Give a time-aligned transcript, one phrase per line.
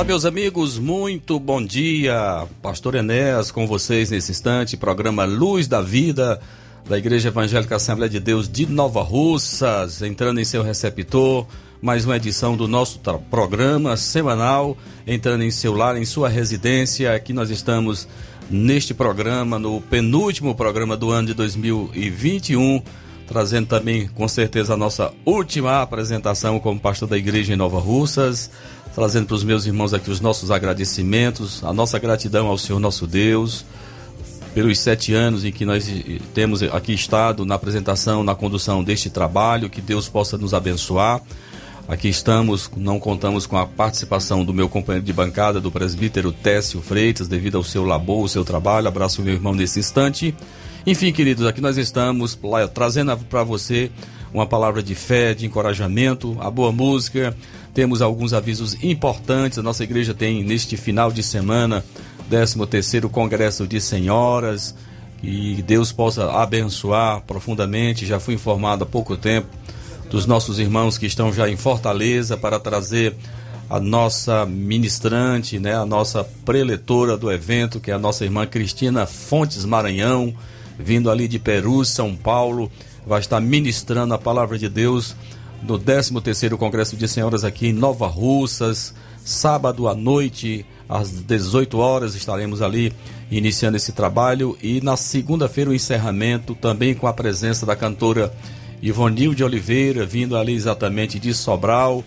[0.00, 2.46] Olá, meus amigos, muito bom dia.
[2.62, 6.40] Pastor Enéas com vocês nesse instante, programa Luz da Vida
[6.88, 11.46] da Igreja Evangélica Assembleia de Deus de Nova Russas, entrando em seu receptor,
[11.82, 12.98] mais uma edição do nosso
[13.30, 14.74] programa semanal,
[15.06, 17.14] entrando em seu lar, em sua residência.
[17.14, 18.08] Aqui nós estamos
[18.50, 22.82] neste programa, no penúltimo programa do ano de 2021
[23.30, 28.50] trazendo também com certeza a nossa última apresentação como pastor da igreja em Nova Russas,
[28.94, 33.06] trazendo para os meus irmãos aqui os nossos agradecimentos, a nossa gratidão ao Senhor nosso
[33.06, 33.64] Deus,
[34.54, 35.88] pelos sete anos em que nós
[36.34, 41.20] temos aqui estado na apresentação, na condução deste trabalho, que Deus possa nos abençoar.
[41.88, 46.80] Aqui estamos, não contamos com a participação do meu companheiro de bancada, do presbítero Técio
[46.80, 48.86] Freitas, devido ao seu labor, o seu trabalho.
[48.86, 50.34] Abraço meu irmão nesse instante.
[50.86, 52.38] Enfim, queridos, aqui nós estamos
[52.72, 53.90] trazendo para você
[54.32, 57.36] uma palavra de fé, de encorajamento, a boa música,
[57.74, 59.58] temos alguns avisos importantes.
[59.58, 61.84] A nossa igreja tem neste final de semana
[62.30, 64.74] 13º Congresso de Senhoras.
[65.20, 68.06] Que Deus possa abençoar profundamente.
[68.06, 69.48] Já fui informado há pouco tempo
[70.10, 73.14] dos nossos irmãos que estão já em Fortaleza para trazer
[73.68, 79.06] a nossa ministrante, né, a nossa preletora do evento, que é a nossa irmã Cristina
[79.06, 80.34] Fontes Maranhão,
[80.76, 82.70] vindo ali de Peru, São Paulo,
[83.10, 85.16] vai estar ministrando a palavra de Deus
[85.64, 92.14] no 13º Congresso de Senhoras aqui em Nova Russas, sábado à noite, às 18 horas
[92.14, 92.92] estaremos ali
[93.28, 94.56] iniciando esse trabalho.
[94.62, 98.32] E na segunda-feira o encerramento também com a presença da cantora
[98.80, 102.04] Ivonil de Oliveira, vindo ali exatamente de Sobral,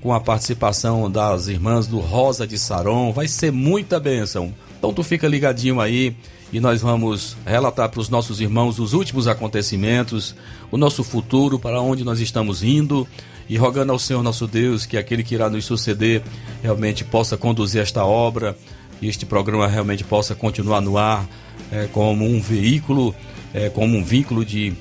[0.00, 4.54] com a participação das irmãs do Rosa de Saron, vai ser muita bênção.
[4.78, 6.16] Então tu fica ligadinho aí
[6.52, 10.34] e nós vamos relatar para os nossos irmãos os últimos acontecimentos,
[10.70, 13.06] o nosso futuro, para onde nós estamos indo
[13.48, 16.22] e rogando ao Senhor nosso Deus que aquele que irá nos suceder
[16.62, 18.56] realmente possa conduzir esta obra
[19.00, 21.26] e este programa realmente possa continuar no ar
[21.70, 23.14] é, como um veículo,
[23.52, 24.72] é, como um vínculo de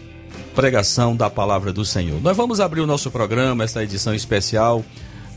[0.55, 2.19] pregação da palavra do Senhor.
[2.21, 4.83] Nós vamos abrir o nosso programa, esta edição especial.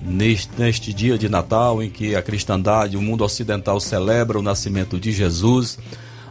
[0.02, 4.98] Neste, neste dia de Natal, em que a cristandade, o mundo ocidental celebra o nascimento
[4.98, 5.78] de Jesus,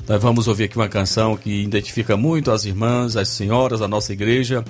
[0.09, 4.11] nós vamos ouvir aqui uma canção que identifica muito as irmãs, as senhoras da nossa
[4.11, 4.65] igreja.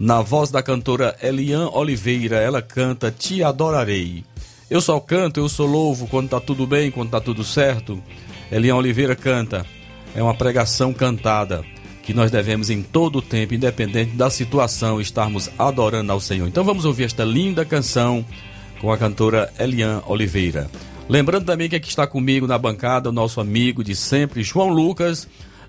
[0.00, 4.24] Na voz da cantora Elian Oliveira, ela canta Te Adorarei.
[4.68, 8.02] Eu só canto, eu sou louvo quando tá tudo bem, quando tá tudo certo.
[8.50, 9.64] Elian Oliveira canta.
[10.12, 11.64] É uma pregação cantada
[12.02, 16.48] que nós devemos em todo o tempo, independente da situação, estarmos adorando ao Senhor.
[16.48, 18.26] Então vamos ouvir esta linda canção
[18.80, 20.68] com a cantora Elian Oliveira.
[21.10, 25.26] Lembrando também que aqui está comigo na bancada o nosso amigo de sempre, João Lucas,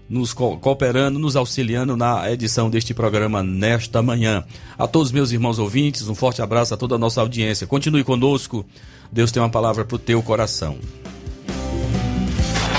[0.07, 4.43] nos co cooperando, nos auxiliando na edição deste programa nesta manhã.
[4.77, 7.65] A todos meus irmãos ouvintes, um forte abraço a toda a nossa audiência.
[7.65, 8.63] Continue conosco.
[9.11, 10.77] Deus tem uma palavra para o teu coração.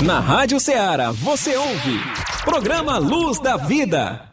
[0.01, 1.99] Na Rádio Ceará, você ouve.
[2.45, 4.32] Programa Luz da Vida.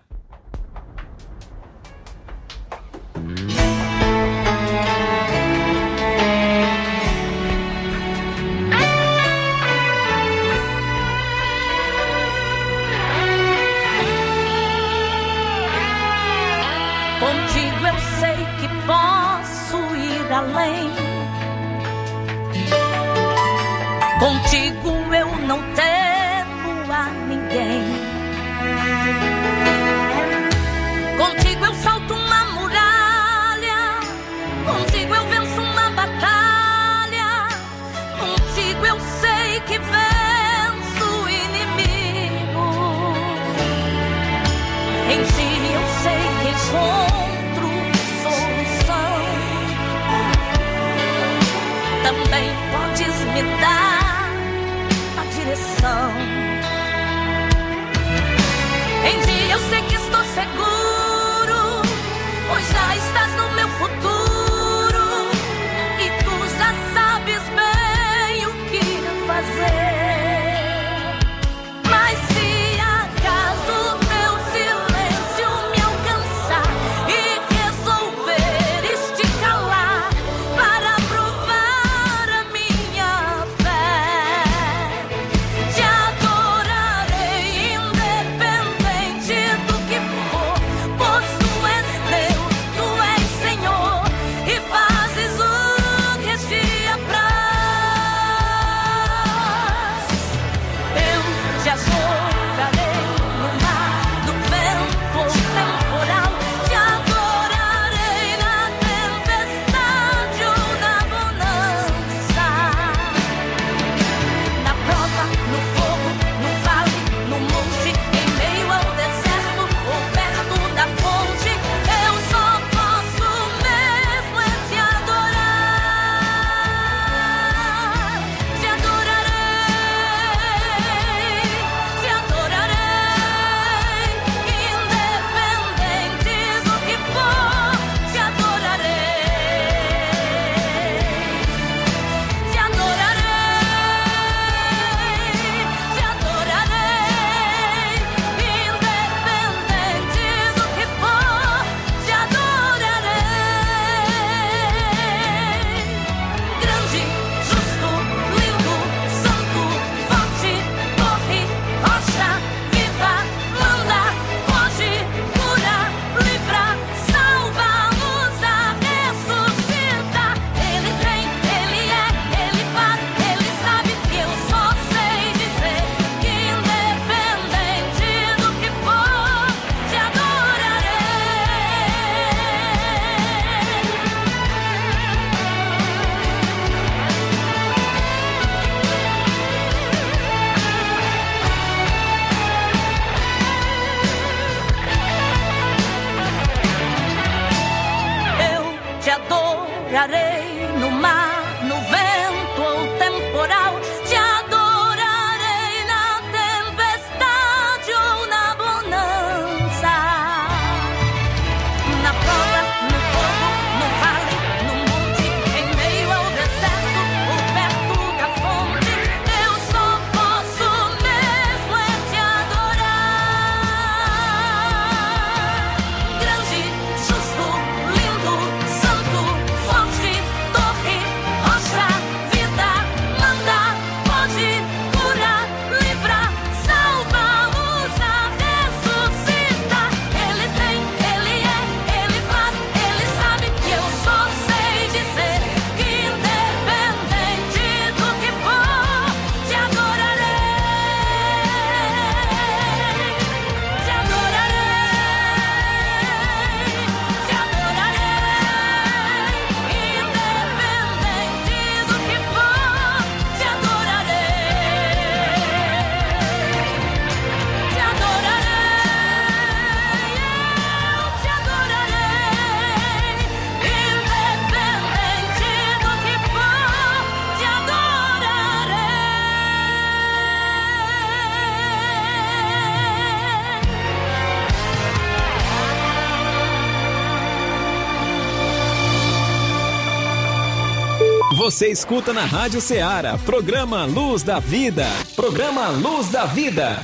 [291.60, 294.86] Você escuta na Rádio Ceará, programa Luz da Vida.
[295.14, 296.78] Programa Luz da Vida.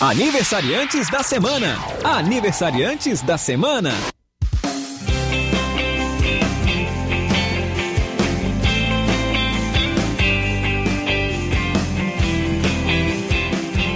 [0.00, 1.76] Aniversariantes da semana.
[2.02, 3.92] Aniversariantes da semana.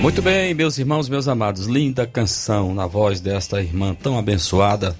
[0.02, 4.94] Muito bem, meus irmãos, meus amados, linda canção na voz desta irmã tão abençoada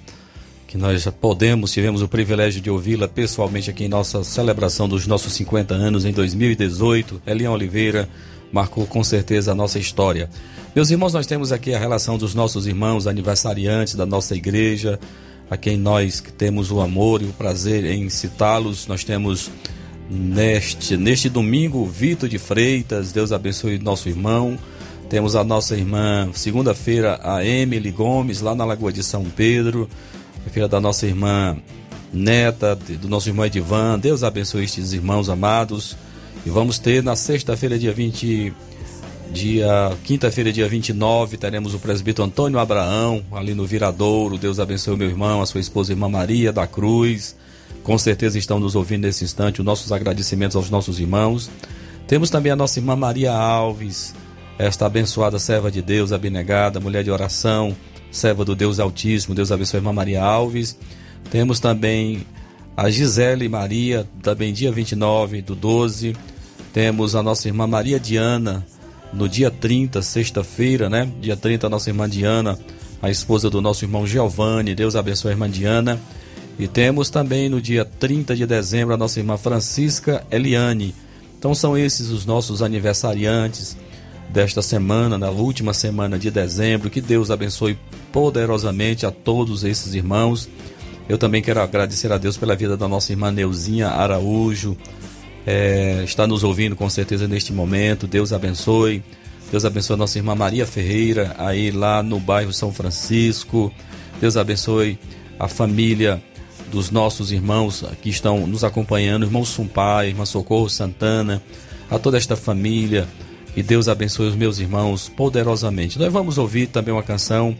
[0.69, 5.07] que nós já podemos, tivemos o privilégio de ouvi-la pessoalmente aqui em nossa celebração dos
[5.07, 7.23] nossos 50 anos em 2018.
[7.25, 8.07] Elian Oliveira
[8.51, 10.29] marcou com certeza a nossa história.
[10.75, 14.99] Meus irmãos, nós temos aqui a relação dos nossos irmãos aniversariantes da nossa igreja,
[15.49, 18.85] a quem nós temos o amor e o prazer em citá-los.
[18.85, 19.49] Nós temos
[20.07, 24.55] neste, neste domingo Vitor de Freitas, Deus abençoe nosso irmão.
[25.09, 29.89] Temos a nossa irmã, segunda-feira, a Emily Gomes, lá na Lagoa de São Pedro
[30.49, 31.57] filha da nossa irmã
[32.11, 33.99] Neta, do nosso irmão Edivan.
[33.99, 35.95] Deus abençoe estes irmãos amados.
[36.45, 38.53] E vamos ter na sexta-feira, dia 20,
[39.31, 44.37] dia quinta-feira, dia 29, teremos o presbítero Antônio Abraão, ali no Viradouro.
[44.37, 47.35] Deus abençoe meu irmão, a sua esposa, a irmã Maria da Cruz.
[47.83, 49.59] Com certeza estão nos ouvindo nesse instante.
[49.59, 51.49] Os nossos agradecimentos aos nossos irmãos.
[52.07, 54.15] Temos também a nossa irmã Maria Alves,
[54.57, 57.75] esta abençoada serva de Deus, abnegada, mulher de oração
[58.11, 60.77] serva do Deus Altíssimo, Deus abençoe a irmã Maria Alves.
[61.31, 62.25] Temos também
[62.75, 66.15] a Gisele Maria, também dia 29 do 12.
[66.73, 68.65] Temos a nossa irmã Maria Diana,
[69.11, 71.11] no dia 30, sexta-feira, né?
[71.19, 72.57] Dia 30, a nossa irmã Diana,
[73.01, 74.75] a esposa do nosso irmão Giovanni.
[74.75, 75.99] Deus abençoe a irmã Diana.
[76.57, 80.93] E temos também no dia 30 de dezembro a nossa irmã Francisca Eliane.
[81.37, 83.77] Então são esses os nossos aniversariantes
[84.29, 86.89] desta semana, na última semana de dezembro.
[86.89, 87.77] Que Deus abençoe
[88.11, 90.49] poderosamente a todos esses irmãos.
[91.07, 94.77] Eu também quero agradecer a Deus pela vida da nossa irmã Neuzinha Araújo.
[95.45, 98.05] É, está nos ouvindo com certeza neste momento.
[98.05, 99.03] Deus abençoe.
[99.51, 103.73] Deus abençoe a nossa irmã Maria Ferreira, aí lá no bairro São Francisco.
[104.21, 104.99] Deus abençoe
[105.39, 106.21] a família
[106.71, 111.41] dos nossos irmãos que estão nos acompanhando, irmão Sumpai, irmã Socorro Santana,
[111.89, 113.07] a toda esta família.
[113.59, 115.99] E Deus abençoe os meus irmãos poderosamente.
[115.99, 117.53] Nós vamos ouvir também uma canção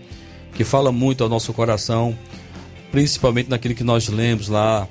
[0.53, 2.17] que fala muito ao nosso coração,
[2.89, 4.87] principalmente naquilo que nós lemos lá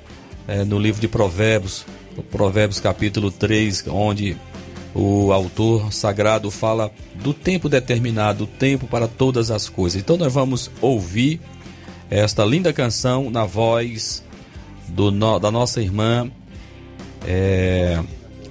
[0.47, 1.83] é, no livro de Provérbios,
[2.29, 4.37] Provérbios capítulo 3, onde
[4.93, 9.99] o autor sagrado fala do tempo determinado, o tempo para todas as coisas.
[9.99, 11.41] Então nós vamos ouvir
[12.07, 14.23] esta linda canção na voz
[14.87, 16.29] do, da nossa irmã
[17.25, 17.99] é,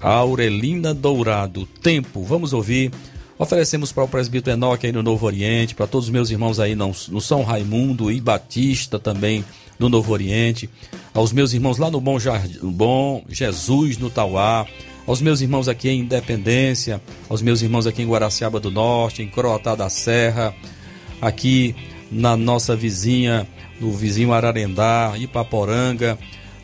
[0.00, 1.66] Aurelina Dourado.
[1.82, 2.92] Tempo, vamos ouvir.
[3.38, 6.74] Oferecemos para o presbítero Enoque aí no Novo Oriente, para todos os meus irmãos aí
[6.74, 9.44] no, no São Raimundo e Batista também
[9.78, 10.68] no Novo Oriente,
[11.14, 14.66] aos meus irmãos lá no Bom, Jardim, Bom Jesus no Tauá,
[15.06, 19.28] aos meus irmãos aqui em Independência, aos meus irmãos aqui em Guaraciaba do Norte, em
[19.28, 20.52] Croatá da Serra,
[21.22, 21.76] aqui
[22.10, 23.46] na nossa vizinha,
[23.80, 26.18] no vizinho Ararendá, Ipaporanga,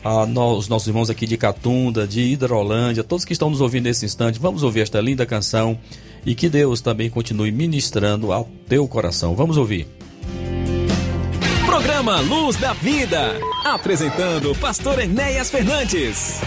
[0.05, 3.85] a nós, os nossos irmãos aqui de Catunda, de Hidrolândia, todos que estão nos ouvindo
[3.85, 5.79] nesse instante, vamos ouvir esta linda canção
[6.23, 9.35] e que Deus também continue ministrando ao teu coração.
[9.35, 9.87] Vamos ouvir.
[11.65, 16.39] Programa Luz da Vida, apresentando pastor Enéas Fernandes.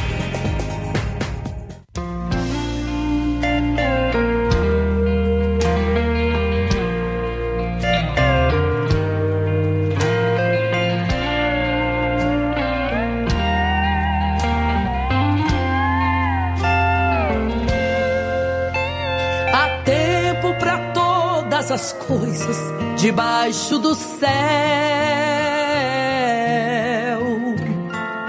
[21.89, 22.59] As coisas
[22.97, 24.29] debaixo do céu.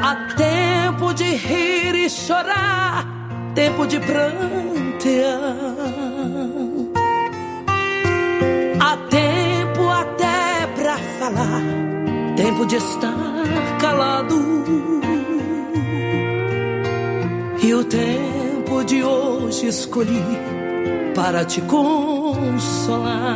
[0.01, 3.05] Há tempo de rir e chorar,
[3.53, 5.41] tempo de prantear.
[8.79, 11.61] Há tempo até pra falar,
[12.37, 14.39] tempo de estar calado.
[17.61, 20.58] E o tempo de hoje escolhi
[21.21, 23.35] para te consolar.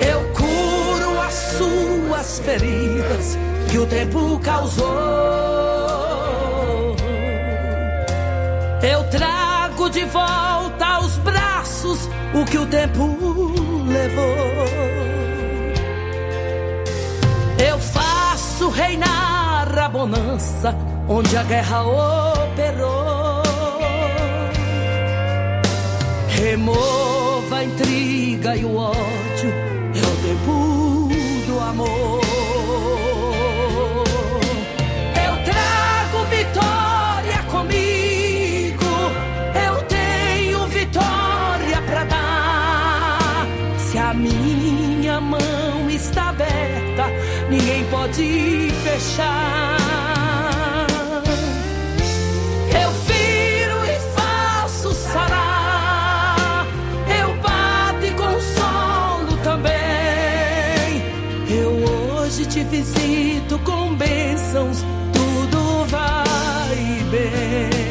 [0.00, 3.36] Eu curo as suas feridas
[3.68, 4.86] que o tempo causou.
[8.80, 13.06] Eu trago de volta aos braços o que o tempo
[13.88, 14.36] levou.
[17.58, 20.72] Eu faço reinar a bonança
[21.08, 22.95] onde a guerra operou.
[26.38, 29.50] Remova a intriga e o ódio,
[29.94, 32.20] é o do amor.
[35.24, 38.84] Eu trago vitória comigo,
[39.66, 43.46] eu tenho vitória pra dar.
[43.78, 47.06] Se a minha mão está aberta,
[47.48, 49.85] ninguém pode fechar.
[62.70, 67.86] Visito com bênçãos, tudo vai bem.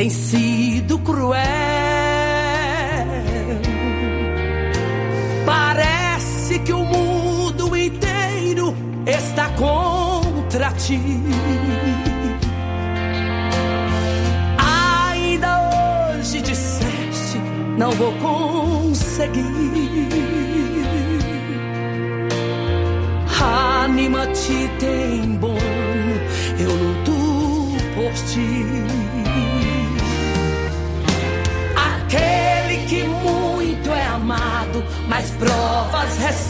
[0.00, 0.49] Tem sido
[1.10, 1.40] cruel.
[5.44, 8.74] Parece que o mundo inteiro
[9.06, 11.00] está contra ti.
[14.58, 17.38] Ainda hoje disseste,
[17.76, 19.59] não vou conseguir.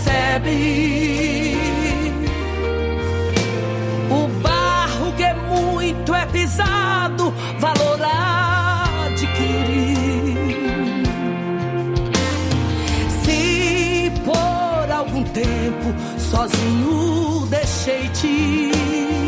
[0.01, 1.57] Recebe.
[4.11, 8.01] O barro que muito é pisado, valor
[9.07, 10.37] adquire.
[13.25, 18.71] Se por algum tempo sozinho deixei-te.
[19.11, 19.20] Mas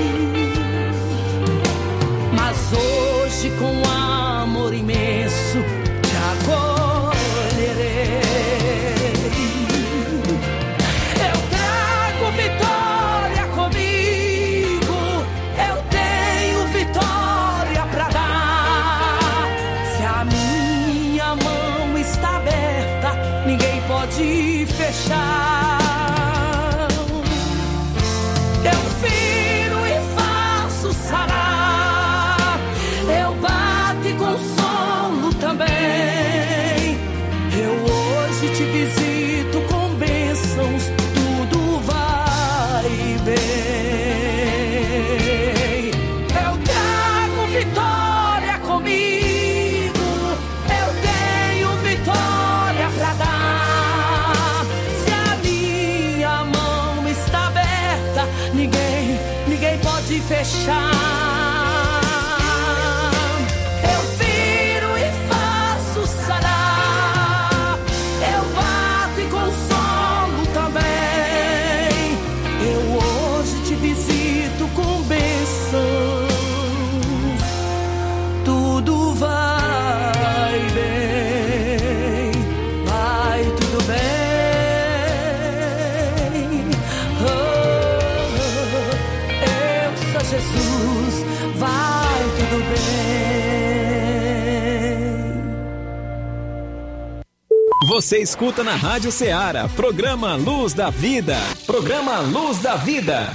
[98.13, 101.35] Você escuta na Rádio Ceará, programa Luz da Vida.
[101.65, 103.31] Programa Luz da Vida.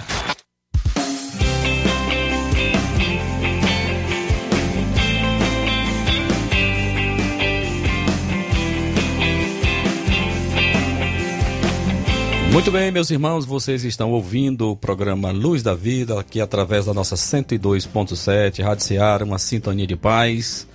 [12.51, 16.93] Muito bem, meus irmãos, vocês estão ouvindo o programa Luz da Vida, aqui através da
[16.93, 20.67] nossa 102.7, Rádio Seara, uma sintonia de paz.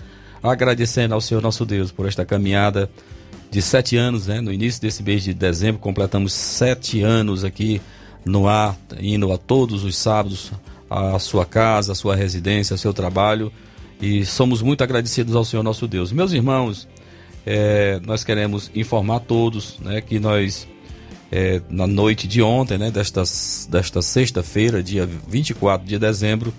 [0.43, 2.91] Agradecendo ao Senhor nosso Deus por esta caminhada
[3.53, 4.41] de sete anos, né?
[4.41, 7.83] No início desse mês de dezembro, completamos sete anos aqui
[8.25, 10.51] no ar, indo a todos os sábados
[10.89, 13.53] à sua casa, à sua residência, ao seu trabalho.
[14.01, 16.13] E somos muito agradecidos ao Senhor nosso Deus.
[16.13, 16.89] Meus irmãos,
[17.45, 20.67] eh, nós queremos informar a todos né, que nós
[21.31, 23.23] é, na noite de ontem, né, desta,
[23.71, 26.53] desta sexta-feira, dia 24 de dezembro,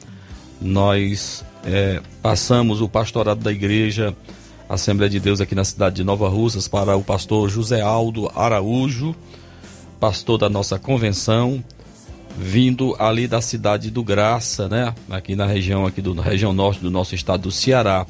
[0.61, 4.15] nós é, passamos o pastorado da igreja
[4.69, 9.15] Assembleia de Deus aqui na cidade de Nova Russas para o pastor José Aldo Araújo,
[9.99, 11.63] pastor da nossa convenção,
[12.37, 16.89] vindo ali da cidade do Graça, né, aqui na região aqui do região norte do
[16.89, 18.05] nosso estado do Ceará.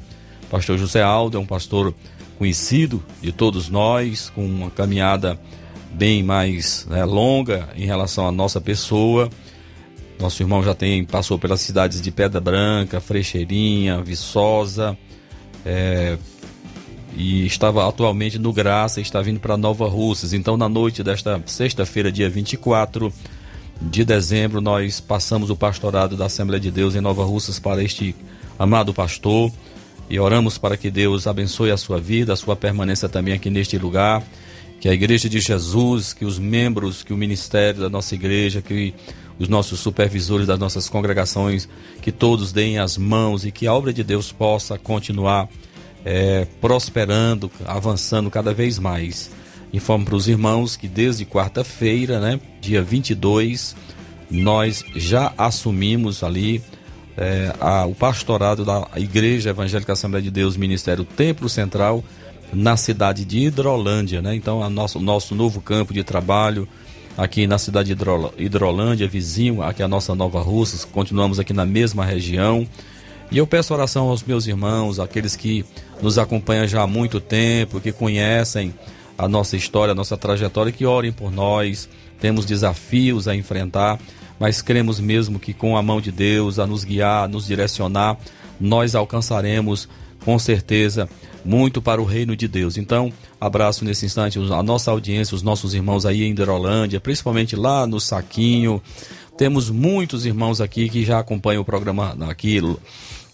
[0.49, 1.93] Pastor José Aldo é um pastor
[2.37, 5.39] conhecido de todos nós, com uma caminhada
[5.91, 9.29] bem mais né, longa em relação à nossa pessoa.
[10.19, 14.97] Nosso irmão já tem passou pelas cidades de Pedra Branca, Frecheirinha, Viçosa,
[15.65, 16.17] é,
[17.15, 20.33] e estava atualmente no Graça e está vindo para Nova Russas.
[20.33, 23.13] Então, na noite desta sexta-feira, dia 24,
[23.81, 28.15] de dezembro, nós passamos o pastorado da Assembleia de Deus em Nova Russas para este
[28.57, 29.51] amado pastor
[30.09, 33.77] e oramos para que Deus abençoe a sua vida, a sua permanência também aqui neste
[33.77, 34.23] lugar,
[34.79, 38.93] que a Igreja de Jesus, que os membros, que o ministério da nossa igreja, que
[39.39, 41.67] os nossos supervisores das nossas congregações,
[42.01, 45.49] que todos deem as mãos e que a obra de Deus possa continuar
[46.05, 49.31] é, prosperando, avançando cada vez mais.
[49.73, 53.75] Informo para os irmãos que desde quarta-feira, né, dia 22,
[54.29, 56.61] nós já assumimos ali
[57.17, 62.03] é, a, o pastorado da Igreja Evangélica Assembleia de Deus, Ministério Templo Central,
[62.51, 64.21] na cidade de Hidrolândia.
[64.21, 64.35] Né?
[64.35, 66.67] Então, o nosso, nosso novo campo de trabalho
[67.17, 72.05] aqui na cidade de Hidrolândia, vizinho aqui a nossa Nova Russas, continuamos aqui na mesma
[72.05, 72.67] região.
[73.33, 75.65] E eu peço oração aos meus irmãos, aqueles que
[75.99, 78.71] nos acompanham já há muito tempo, que conhecem
[79.17, 81.89] a nossa história, a nossa trajetória, que orem por nós.
[82.21, 83.99] Temos desafios a enfrentar,
[84.39, 88.19] mas cremos mesmo que com a mão de Deus a nos guiar, a nos direcionar,
[88.61, 89.89] nós alcançaremos
[90.23, 91.09] com certeza
[91.43, 92.77] muito para o reino de Deus.
[92.77, 97.87] Então, abraço nesse instante a nossa audiência, os nossos irmãos aí em Hidrolândia, principalmente lá
[97.87, 98.79] no Saquinho.
[99.35, 102.61] Temos muitos irmãos aqui que já acompanham o programa aqui, é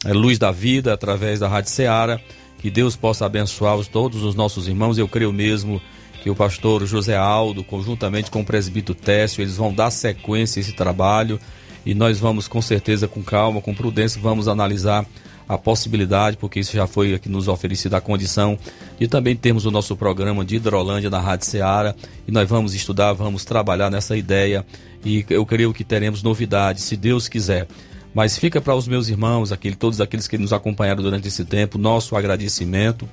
[0.05, 2.19] Luz da Vida, através da Rádio Ceará.
[2.59, 4.97] Que Deus possa abençoar todos os nossos irmãos.
[4.97, 5.81] Eu creio mesmo
[6.21, 10.61] que o pastor José Aldo, conjuntamente com o presbítero Técio, eles vão dar sequência a
[10.61, 11.39] esse trabalho
[11.85, 15.05] e nós vamos com certeza, com calma, com prudência, vamos analisar
[15.47, 18.59] a possibilidade, porque isso já foi aqui nos oferecido a condição
[18.99, 21.95] de também termos o nosso programa de Hidrolândia na Rádio Ceará
[22.27, 24.63] e nós vamos estudar, vamos trabalhar nessa ideia
[25.03, 27.67] e eu creio que teremos novidades, se Deus quiser.
[28.13, 31.77] Mas fica para os meus irmãos, aquele, todos aqueles que nos acompanharam durante esse tempo,
[31.77, 33.07] nosso agradecimento.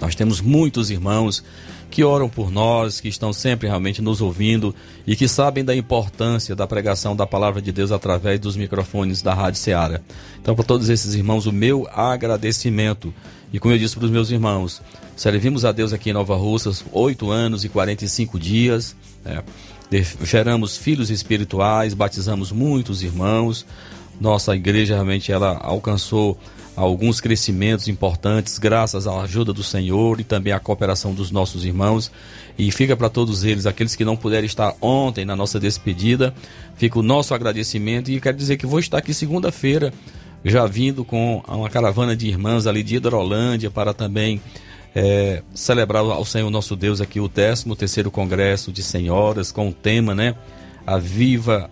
[0.00, 1.42] Nós temos muitos irmãos
[1.90, 4.74] que oram por nós, que estão sempre realmente nos ouvindo
[5.06, 9.34] e que sabem da importância da pregação da palavra de Deus através dos microfones da
[9.34, 10.00] Rádio Ceará.
[10.40, 13.12] Então, para todos esses irmãos, o meu agradecimento.
[13.52, 14.82] E como eu disse para os meus irmãos,
[15.16, 18.94] servimos a Deus aqui em Nova Russas oito anos e 45 dias.
[19.24, 19.42] Né?
[20.22, 23.64] geramos filhos espirituais, batizamos muitos irmãos.
[24.20, 26.38] Nossa igreja realmente ela alcançou
[26.74, 32.10] alguns crescimentos importantes graças à ajuda do Senhor e também à cooperação dos nossos irmãos.
[32.56, 36.32] E fica para todos eles, aqueles que não puderam estar ontem na nossa despedida,
[36.76, 39.92] fica o nosso agradecimento e quero dizer que vou estar aqui segunda-feira
[40.44, 44.40] já vindo com uma caravana de irmãs ali de Hidrolândia para também
[44.94, 49.72] é, celebrar ao Senhor nosso Deus aqui o 13 terceiro Congresso de Senhoras com o
[49.72, 50.34] tema, né?
[50.86, 51.68] Aviva,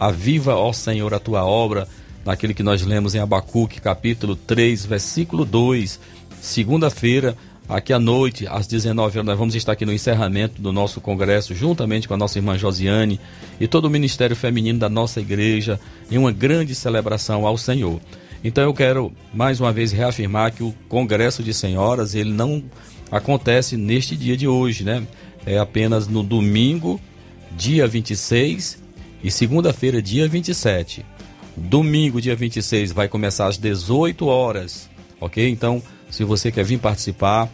[0.00, 1.86] aviva, ó Senhor, a tua obra,
[2.24, 6.00] naquele que nós lemos em Abacuque, capítulo 3, versículo 2.
[6.40, 7.36] Segunda-feira,
[7.68, 11.54] aqui à noite, às 19 horas, nós vamos estar aqui no encerramento do nosso congresso,
[11.54, 13.20] juntamente com a nossa irmã Josiane
[13.60, 15.78] e todo o ministério feminino da nossa igreja,
[16.10, 18.00] em uma grande celebração ao Senhor.
[18.42, 22.64] Então eu quero mais uma vez reafirmar que o Congresso de Senhoras ele não
[23.10, 25.06] acontece neste dia de hoje, né?
[25.44, 26.98] É apenas no domingo,
[27.54, 28.79] dia 26
[29.22, 31.04] e segunda-feira, dia 27.
[31.56, 34.88] Domingo, dia 26, vai começar às 18 horas,
[35.20, 35.48] ok?
[35.48, 37.48] Então, se você quer vir participar,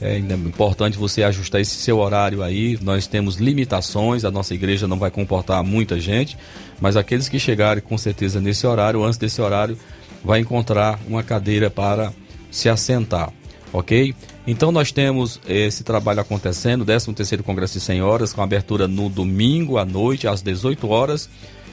[0.00, 2.76] é importante você ajustar esse seu horário aí.
[2.82, 6.36] Nós temos limitações, a nossa igreja não vai comportar muita gente,
[6.80, 9.78] mas aqueles que chegarem com certeza nesse horário, antes desse horário,
[10.24, 12.12] vai encontrar uma cadeira para
[12.50, 13.32] se assentar,
[13.72, 14.12] ok?
[14.46, 19.84] Então nós temos esse trabalho acontecendo, 13º Congresso de Senhoras, com abertura no domingo à
[19.84, 21.28] noite, às 18 horas,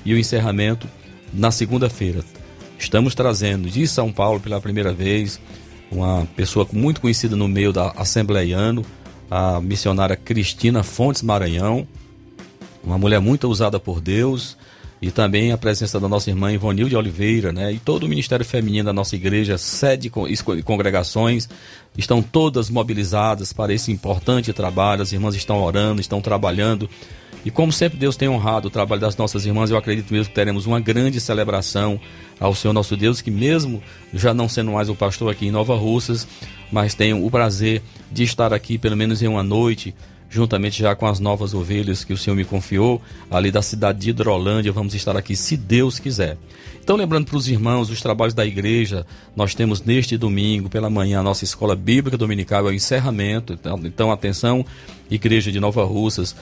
[0.06, 0.88] e o encerramento
[1.34, 2.24] na segunda-feira.
[2.78, 5.40] Estamos trazendo de São Paulo pela primeira vez
[5.92, 8.86] uma pessoa muito conhecida no meio da Assembleiano,
[9.30, 11.88] a missionária Cristina Fontes Maranhão,
[12.84, 14.56] uma mulher muito usada por Deus,
[15.02, 17.72] e também a presença da nossa irmã Ivonil de Oliveira, né?
[17.72, 21.48] E todo o Ministério Feminino da nossa igreja, sede e congregações,
[21.98, 25.02] estão todas mobilizadas para esse importante trabalho.
[25.02, 26.90] As irmãs estão orando, estão trabalhando.
[27.46, 30.36] E como sempre Deus tem honrado o trabalho das nossas irmãs, eu acredito mesmo que
[30.36, 32.00] teremos uma grande celebração
[32.38, 33.82] ao Senhor nosso Deus, que mesmo
[34.14, 36.28] já não sendo mais o pastor aqui em Nova Russas,
[36.70, 37.82] mas tenho o prazer
[38.12, 39.96] de estar aqui pelo menos em uma noite
[40.30, 44.12] juntamente já com as novas ovelhas que o Senhor me confiou, ali da cidade de
[44.12, 44.72] Hidrolândia.
[44.72, 46.38] Vamos estar aqui, se Deus quiser.
[46.82, 51.20] Então, lembrando para os irmãos, os trabalhos da igreja, nós temos neste domingo, pela manhã,
[51.20, 53.54] a nossa escola bíblica dominical, é o encerramento.
[53.54, 54.66] Então, então atenção,
[55.10, 56.36] igreja de Nova Russas,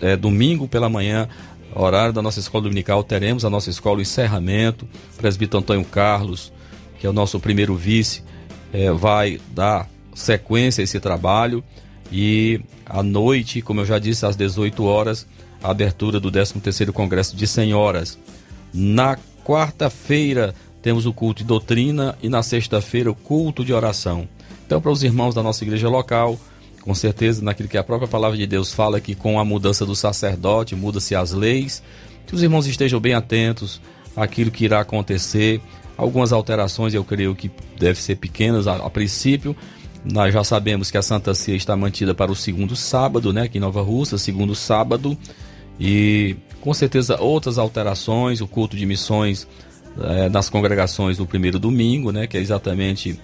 [0.00, 1.28] é, domingo pela manhã,
[1.74, 4.86] horário da nossa escola dominical, teremos a nossa escola, o encerramento.
[5.14, 6.52] O presbítero Antônio Carlos,
[6.98, 8.22] que é o nosso primeiro vice,
[8.72, 11.64] é, vai dar sequência a esse trabalho.
[12.12, 15.26] E à noite, como eu já disse, às 18 horas,
[15.62, 18.18] a abertura do 13º Congresso de Senhoras.
[18.72, 24.28] Na quarta-feira temos o culto de doutrina e na sexta-feira o culto de oração.
[24.66, 26.38] Então, para os irmãos da nossa igreja local,
[26.82, 29.96] com certeza, naquilo que a própria palavra de Deus fala, que com a mudança do
[29.96, 31.82] sacerdote muda-se as leis,
[32.26, 33.80] que os irmãos estejam bem atentos
[34.14, 35.62] àquilo que irá acontecer.
[35.96, 39.56] Algumas alterações eu creio que devem ser pequenas a, a princípio.
[40.04, 43.58] Nós já sabemos que a Santa Ceia está mantida para o segundo sábado, né, aqui
[43.58, 45.16] em Nova Rússia, segundo sábado.
[45.80, 49.48] E com certeza outras alterações, o culto de missões
[50.00, 53.18] é, nas congregações do primeiro domingo, né, que é exatamente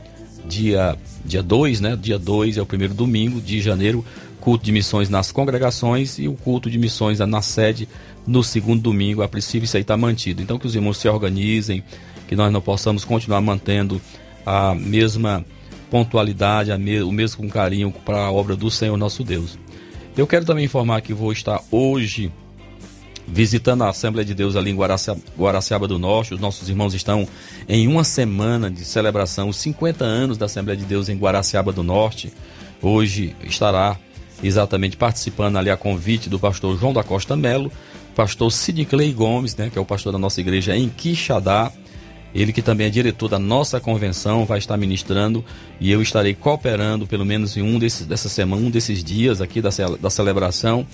[0.46, 1.96] dia dia 2, né?
[1.96, 4.04] Dia 2 é o primeiro domingo de janeiro,
[4.40, 7.88] culto de missões nas congregações e o culto de missões na sede
[8.26, 9.22] no segundo domingo.
[9.22, 10.42] A princípio isso aí está mantido.
[10.42, 11.84] Então que os irmãos se organizem,
[12.26, 14.00] que nós não possamos continuar mantendo
[14.46, 15.44] a mesma
[15.90, 19.58] pontualidade, o mesmo carinho para a obra do Senhor nosso Deus.
[20.16, 22.32] Eu quero também informar que vou estar hoje
[23.26, 26.34] visitando a Assembleia de Deus ali em Guaraciaba, Guaraciaba, do Norte.
[26.34, 27.26] Os nossos irmãos estão
[27.68, 31.82] em uma semana de celebração, os 50 anos da Assembleia de Deus em Guaraciaba do
[31.82, 32.32] Norte.
[32.82, 33.98] Hoje estará
[34.42, 37.70] exatamente participando ali a convite do pastor João da Costa Melo,
[38.16, 41.70] pastor Sidney Clay Gomes, né, que é o pastor da nossa igreja em Quixadá.
[42.34, 45.44] Ele que também é diretor da nossa convenção, vai estar ministrando
[45.80, 49.60] e eu estarei cooperando pelo menos em um desses, dessa semana, um desses dias aqui
[49.60, 50.86] da, da celebração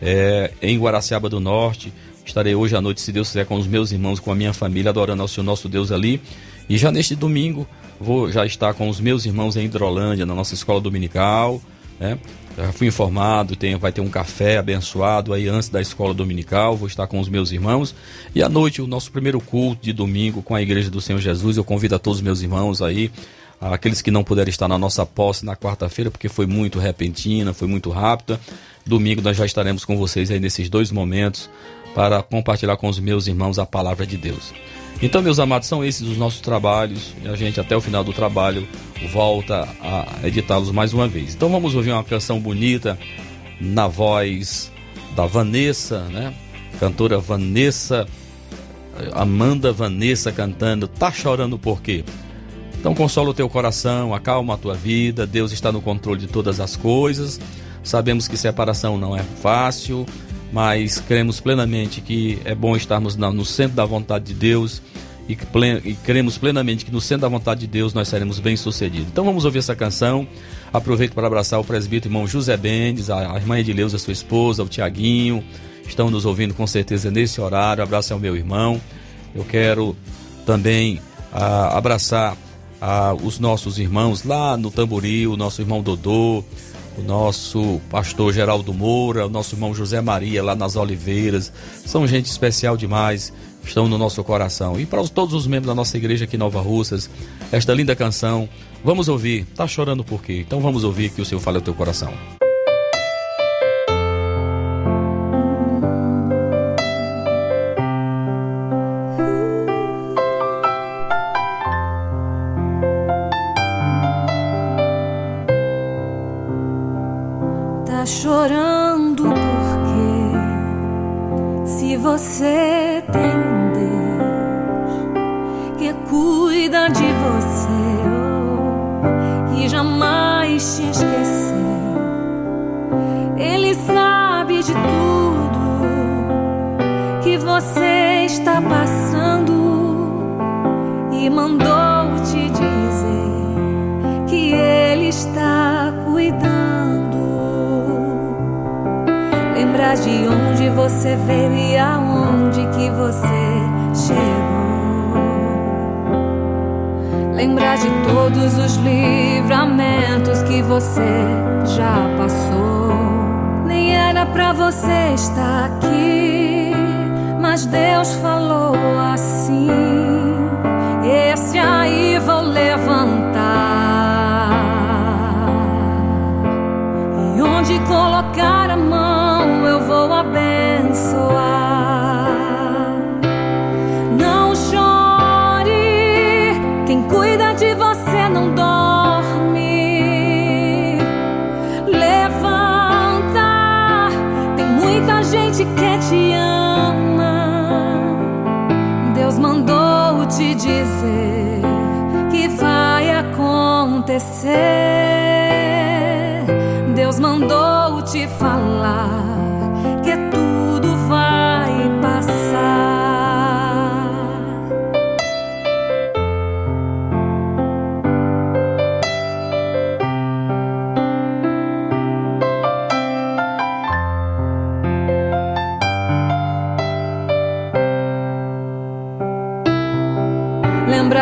[0.00, 1.92] é, em Guaraciaba do Norte.
[2.24, 4.90] Estarei hoje à noite, se Deus quiser, com os meus irmãos, com a minha família,
[4.90, 6.20] adorando ao Senhor nosso Deus ali.
[6.68, 7.66] E já neste domingo,
[8.00, 11.60] vou já estar com os meus irmãos em Hidrolândia, na nossa escola dominical.
[12.00, 12.18] Né?
[12.56, 16.76] Já fui informado, tem, vai ter um café abençoado aí antes da escola dominical.
[16.76, 17.94] Vou estar com os meus irmãos.
[18.34, 21.56] E à noite, o nosso primeiro culto de domingo com a Igreja do Senhor Jesus.
[21.58, 23.10] Eu convido a todos os meus irmãos aí
[23.60, 27.68] aqueles que não puderam estar na nossa posse na quarta-feira, porque foi muito repentina, foi
[27.68, 28.40] muito rápida.
[28.84, 31.50] Domingo nós já estaremos com vocês aí nesses dois momentos
[31.94, 34.52] para compartilhar com os meus irmãos a palavra de Deus.
[35.02, 38.12] Então, meus amados, são esses os nossos trabalhos e a gente até o final do
[38.12, 38.66] trabalho
[39.12, 41.34] volta a editá-los mais uma vez.
[41.34, 42.98] Então, vamos ouvir uma canção bonita
[43.60, 44.72] na voz
[45.14, 46.32] da Vanessa, né?
[46.78, 48.06] Cantora Vanessa,
[49.12, 52.04] Amanda Vanessa cantando Tá chorando por quê?
[52.78, 56.60] Então consola o teu coração, acalma a tua vida, Deus está no controle de todas
[56.60, 57.40] as coisas.
[57.82, 60.06] Sabemos que separação não é fácil,
[60.52, 64.80] mas cremos plenamente que é bom estarmos no centro da vontade de Deus
[65.28, 65.36] e,
[65.84, 69.08] e cremos plenamente que no centro da vontade de Deus nós seremos bem-sucedidos.
[69.08, 70.26] Então vamos ouvir essa canção.
[70.72, 74.68] Aproveito para abraçar o presbítero irmão José Bendes, a, a irmã Edileuza, sua esposa, o
[74.68, 75.42] Tiaguinho,
[75.86, 77.82] estão nos ouvindo com certeza nesse horário.
[77.82, 78.80] Abraço ao meu irmão.
[79.34, 79.96] Eu quero
[80.44, 81.00] também
[81.32, 82.36] ah, abraçar
[82.80, 86.44] ah, os nossos irmãos lá no Tamboril, o nosso irmão Dodô,
[86.96, 91.52] o nosso pastor Geraldo Moura, o nosso irmão José Maria lá nas Oliveiras.
[91.84, 93.32] São gente especial demais,
[93.64, 94.78] estão no nosso coração.
[94.80, 97.10] E para todos os membros da nossa igreja aqui em Nova Russas,
[97.52, 98.48] esta linda canção,
[98.84, 99.44] vamos ouvir.
[99.54, 100.44] Tá chorando por quê?
[100.46, 102.12] Então vamos ouvir que o Senhor fale ao teu coração.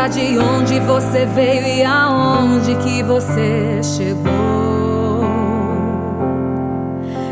[0.04, 5.24] Lembrar de onde você veio e aonde que você chegou.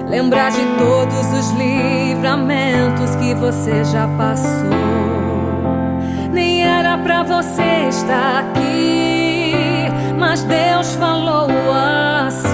[0.09, 4.71] Lembrar de todos os livramentos que você já passou.
[6.33, 9.53] Nem era pra você estar aqui,
[10.19, 11.51] mas Deus falou
[12.27, 12.52] assim: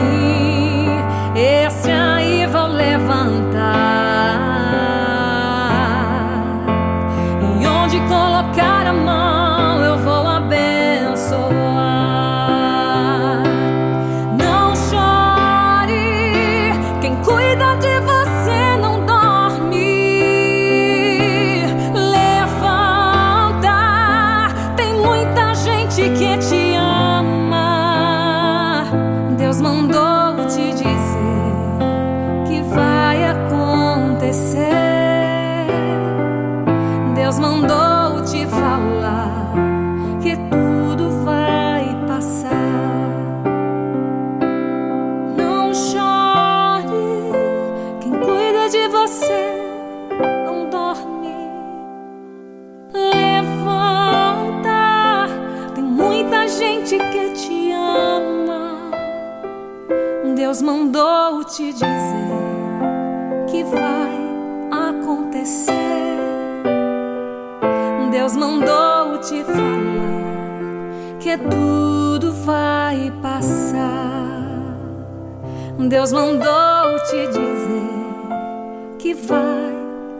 [75.88, 79.72] Deus mandou te dizer que vai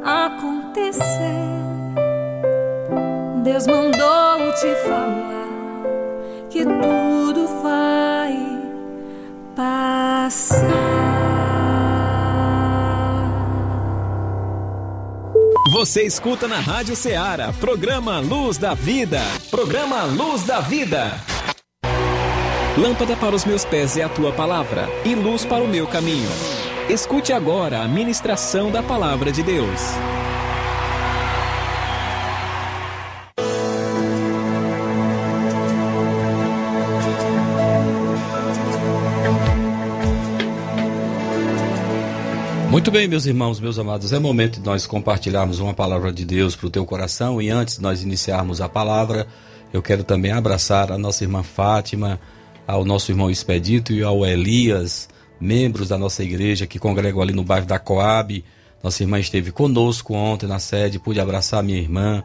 [0.03, 1.05] acontecer.
[3.45, 5.49] Deus mandou te falar
[6.49, 8.35] que tudo vai
[9.55, 10.65] passar.
[15.71, 19.21] Você escuta na Rádio Ceará, programa Luz da Vida.
[19.51, 21.38] Programa Luz da Vida.
[22.81, 26.31] Lâmpada para os meus pés é a tua palavra, e luz para o meu caminho.
[26.89, 29.81] Escute agora a ministração da palavra de Deus.
[42.71, 46.55] Muito bem, meus irmãos, meus amados, é momento de nós compartilharmos uma palavra de Deus
[46.55, 49.27] para o teu coração e antes de nós iniciarmos a palavra,
[49.73, 52.21] eu quero também abraçar a nossa irmã Fátima,
[52.69, 55.09] ao nosso irmão Expedito e ao Elias,
[55.41, 58.45] membros da nossa igreja que congregam ali no bairro da Coab.
[58.85, 62.23] Nossa irmã esteve conosco ontem na sede, pude abraçar minha irmã,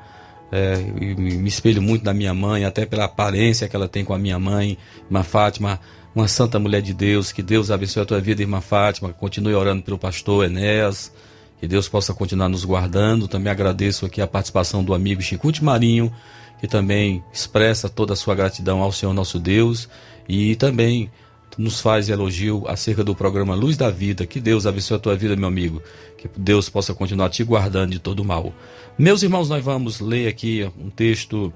[0.52, 0.76] é,
[1.16, 4.38] me espelho muito na minha mãe, até pela aparência que ela tem com a minha
[4.38, 5.80] mãe, irmã Fátima,
[6.14, 9.82] uma santa mulher de Deus, que Deus abençoe a tua vida, irmã Fátima, continue orando
[9.82, 11.12] pelo pastor Enéas,
[11.58, 13.30] que Deus possa continuar nos guardando.
[13.30, 16.14] Também agradeço aqui a participação do amigo Chicute Marinho,
[16.60, 19.88] que também expressa toda a sua gratidão ao Senhor nosso Deus
[20.28, 21.10] e também
[21.58, 24.26] nos faz elogio acerca do programa Luz da Vida.
[24.26, 25.82] Que Deus abençoe a tua vida, meu amigo.
[26.18, 28.54] Que Deus possa continuar te guardando de todo mal.
[28.98, 31.54] Meus irmãos, nós vamos ler aqui um texto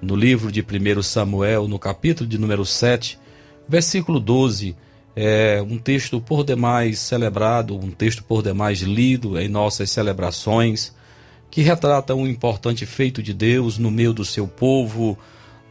[0.00, 3.18] no livro de 1 Samuel, no capítulo de número 7,
[3.68, 4.76] versículo 12.
[5.16, 10.94] É um texto por demais celebrado, um texto por demais lido em nossas celebrações,
[11.50, 15.18] que retrata um importante feito de Deus no meio do seu povo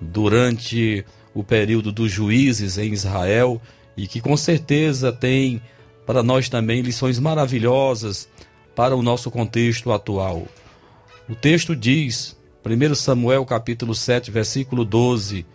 [0.01, 1.05] durante
[1.37, 3.61] o período dos juízes em Israel
[3.95, 5.61] e que com certeza tem
[6.03, 8.27] para nós também lições maravilhosas
[8.75, 10.47] para o nosso contexto atual.
[11.29, 15.45] O texto diz, 1 Samuel capítulo 7, versículo 12: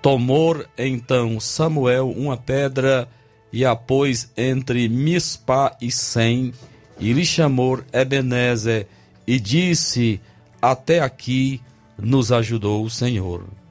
[0.00, 3.08] Tomou então Samuel uma pedra
[3.52, 6.52] e a pôs entre Mispa e Sem,
[6.98, 8.88] e lhe chamou Ebenezer,
[9.24, 10.20] e disse:
[10.60, 11.60] Até aqui
[11.96, 13.61] nos ajudou o Senhor.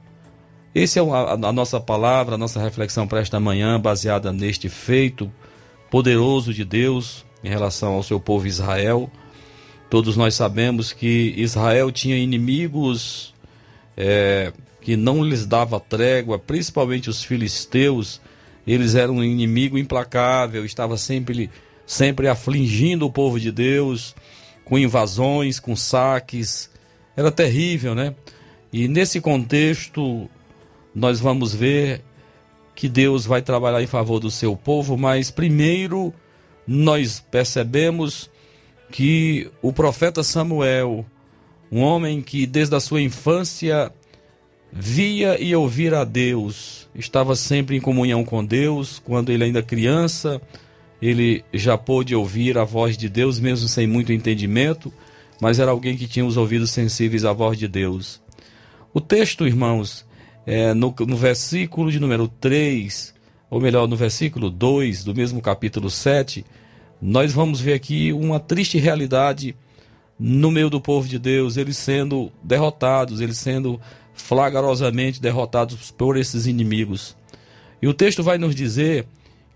[0.74, 5.30] Essa é a, a nossa palavra, a nossa reflexão para esta manhã, baseada neste feito
[5.90, 9.10] poderoso de Deus em relação ao seu povo Israel.
[9.90, 13.34] Todos nós sabemos que Israel tinha inimigos
[13.94, 18.18] é, que não lhes dava trégua, principalmente os filisteus.
[18.66, 21.50] Eles eram um inimigo implacável, estava sempre,
[21.86, 24.14] sempre afligindo o povo de Deus
[24.64, 26.70] com invasões, com saques.
[27.14, 28.14] Era terrível, né?
[28.72, 30.30] E nesse contexto,
[30.94, 32.02] nós vamos ver
[32.74, 36.12] que Deus vai trabalhar em favor do seu povo, mas primeiro
[36.66, 38.30] nós percebemos
[38.90, 41.04] que o profeta Samuel,
[41.70, 43.92] um homem que desde a sua infância
[44.72, 50.40] via e ouvia a Deus, estava sempre em comunhão com Deus, quando ele ainda criança,
[51.00, 54.92] ele já pôde ouvir a voz de Deus, mesmo sem muito entendimento,
[55.40, 58.22] mas era alguém que tinha os ouvidos sensíveis à voz de Deus.
[58.94, 60.06] O texto, irmãos,
[60.46, 63.14] é, no, no versículo de número 3,
[63.50, 66.44] ou melhor, no versículo 2 do mesmo capítulo 7,
[67.00, 69.56] nós vamos ver aqui uma triste realidade
[70.18, 73.80] no meio do povo de Deus, eles sendo derrotados, eles sendo
[74.14, 77.16] flagrosamente derrotados por esses inimigos.
[77.80, 79.06] E o texto vai nos dizer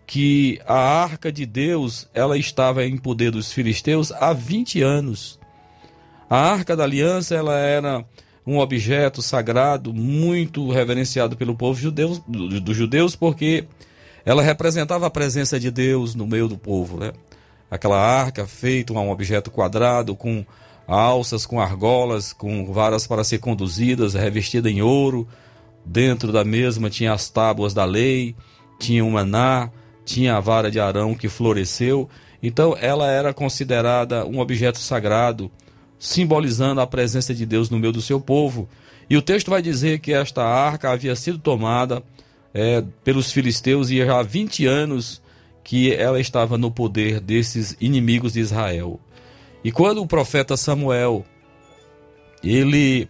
[0.07, 5.39] que a arca de Deus, ela estava em poder dos filisteus há 20 anos.
[6.28, 8.05] A arca da aliança, ela era
[8.47, 13.64] um objeto sagrado muito reverenciado pelo povo judeu, dos do judeus, porque
[14.24, 17.12] ela representava a presença de Deus no meio do povo, né?
[17.70, 20.44] Aquela arca feita um objeto quadrado com
[20.86, 25.26] alças, com argolas, com varas para ser conduzidas, revestida em ouro.
[25.84, 28.36] Dentro da mesma tinha as tábuas da lei,
[28.78, 29.70] tinha o maná,
[30.05, 32.09] tinha a vara de Arão que floresceu.
[32.40, 35.51] Então ela era considerada um objeto sagrado,
[35.99, 38.68] simbolizando a presença de Deus no meio do seu povo.
[39.09, 42.03] E o texto vai dizer que esta arca havia sido tomada
[42.53, 45.22] é, pelos filisteus e já há 20 anos
[45.62, 49.01] que ela estava no poder desses inimigos de Israel.
[49.64, 51.24] E quando o profeta Samuel
[52.42, 53.09] ele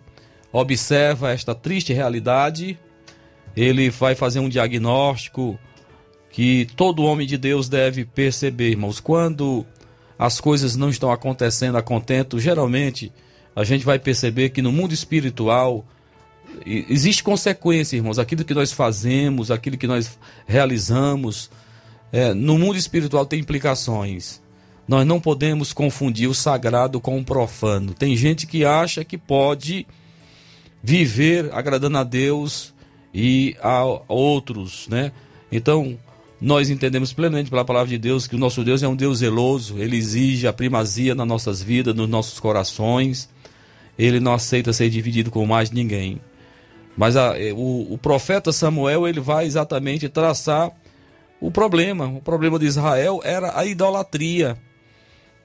[0.52, 2.78] observa esta triste realidade,
[3.56, 5.58] ele vai fazer um diagnóstico
[6.30, 9.00] que todo homem de Deus deve perceber, irmãos.
[9.00, 9.66] Quando
[10.18, 13.12] as coisas não estão acontecendo a contento, geralmente
[13.54, 15.84] a gente vai perceber que no mundo espiritual
[16.64, 18.18] existe consequência, irmãos.
[18.18, 21.50] Aquilo que nós fazemos, aquilo que nós realizamos,
[22.12, 24.40] é, no mundo espiritual tem implicações.
[24.86, 27.92] Nós não podemos confundir o sagrado com o profano.
[27.92, 29.86] Tem gente que acha que pode
[30.82, 32.72] viver agradando a Deus
[33.12, 35.10] e a outros, né?
[35.50, 35.98] Então,
[36.40, 39.78] nós entendemos plenamente pela palavra de Deus que o nosso Deus é um Deus zeloso,
[39.78, 43.28] ele exige a primazia nas nossas vidas, nos nossos corações.
[43.98, 46.20] Ele não aceita ser dividido com mais ninguém.
[46.94, 50.70] Mas a, eh, o, o, profeta Samuel ele vai exatamente traçar
[51.40, 52.06] o problema.
[52.06, 54.58] O problema de Israel era a idolatria.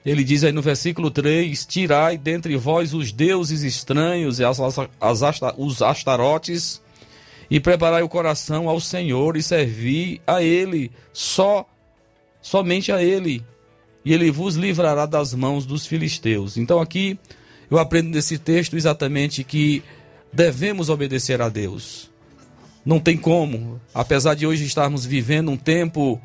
[0.04, 4.78] Ele diz aí no versículo 3: Tirai dentre vós os deuses estranhos e as, as,
[5.00, 6.81] as, os astarotes
[7.52, 11.68] e preparai o coração ao Senhor e servi a Ele, só,
[12.40, 13.44] somente a Ele,
[14.02, 16.56] e Ele vos livrará das mãos dos filisteus.
[16.56, 17.18] Então aqui
[17.70, 19.82] eu aprendo nesse texto exatamente que
[20.32, 22.10] devemos obedecer a Deus.
[22.86, 26.18] Não tem como, apesar de hoje estarmos vivendo um tempo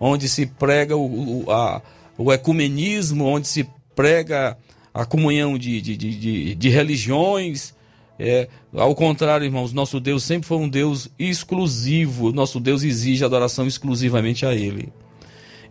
[0.00, 1.82] onde se prega o, o, a,
[2.16, 4.56] o ecumenismo, onde se prega
[4.94, 7.74] a comunhão de, de, de, de religiões,
[8.22, 12.32] é, ao contrário, irmãos, nosso Deus sempre foi um Deus exclusivo.
[12.32, 14.92] Nosso Deus exige adoração exclusivamente a Ele.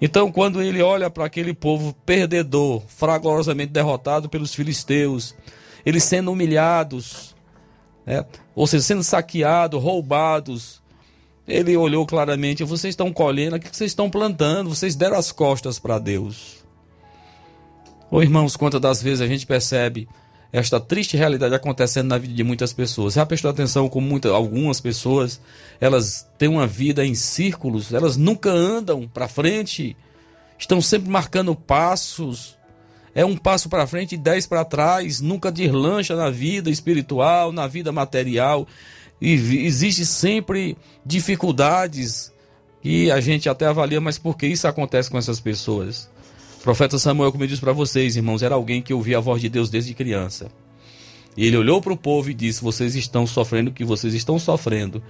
[0.01, 5.35] Então, quando ele olha para aquele povo perdedor, fragorosamente derrotado pelos filisteus,
[5.85, 7.35] eles sendo humilhados,
[8.07, 8.25] é,
[8.55, 10.81] ou seja, sendo saqueados, roubados,
[11.47, 14.69] ele olhou claramente: vocês estão colhendo, o que vocês estão plantando?
[14.69, 16.65] Vocês deram as costas para Deus.
[18.09, 20.07] Ô irmãos, quantas das vezes a gente percebe
[20.51, 23.13] esta triste realidade acontecendo na vida de muitas pessoas.
[23.13, 25.39] Já prestou atenção como muitas, algumas pessoas,
[25.79, 29.95] elas têm uma vida em círculos, elas nunca andam para frente,
[30.57, 32.57] estão sempre marcando passos.
[33.13, 37.67] É um passo para frente e dez para trás, nunca deslancha na vida espiritual, na
[37.67, 38.67] vida material.
[39.21, 42.31] E existe sempre dificuldades
[42.83, 46.09] e a gente até avalia, mas por que isso acontece com essas pessoas?
[46.59, 49.41] O profeta Samuel, como eu disse para vocês, irmãos, era alguém que ouvia a voz
[49.41, 50.51] de Deus desde criança.
[51.37, 54.37] E ele olhou para o povo e disse: Vocês estão sofrendo o que vocês estão
[54.37, 55.01] sofrendo,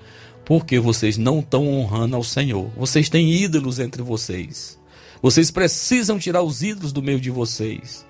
[0.46, 2.70] porque vocês não estão honrando ao Senhor.
[2.78, 4.78] Vocês têm ídolos entre vocês.
[5.24, 8.06] Vocês precisam tirar os ídolos do meio de vocês.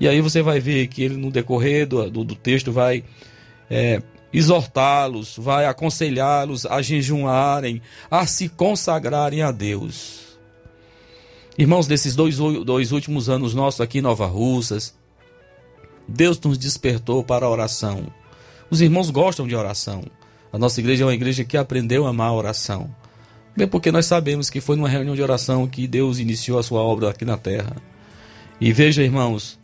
[0.00, 3.04] E aí você vai ver que ele, no decorrer do, do, do texto, vai
[3.70, 4.02] é,
[4.32, 7.80] exortá-los, vai aconselhá-los a jejuarem,
[8.10, 10.21] a se consagrarem a Deus.
[11.58, 14.94] Irmãos, desses dois, dois últimos anos nossos aqui em Nova Russas,
[16.08, 18.06] Deus nos despertou para a oração.
[18.70, 20.02] Os irmãos gostam de oração.
[20.52, 22.94] A nossa igreja é uma igreja que aprendeu a amar a oração.
[23.54, 26.80] Bem, porque nós sabemos que foi numa reunião de oração que Deus iniciou a sua
[26.80, 27.76] obra aqui na terra.
[28.58, 29.58] E veja, irmãos,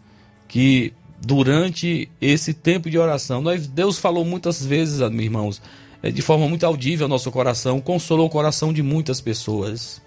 [0.46, 5.62] que durante esse tempo de oração, nós, Deus falou muitas vezes, irmãos,
[6.02, 10.02] é, de forma muito audível ao nosso coração, consolou o coração de muitas pessoas.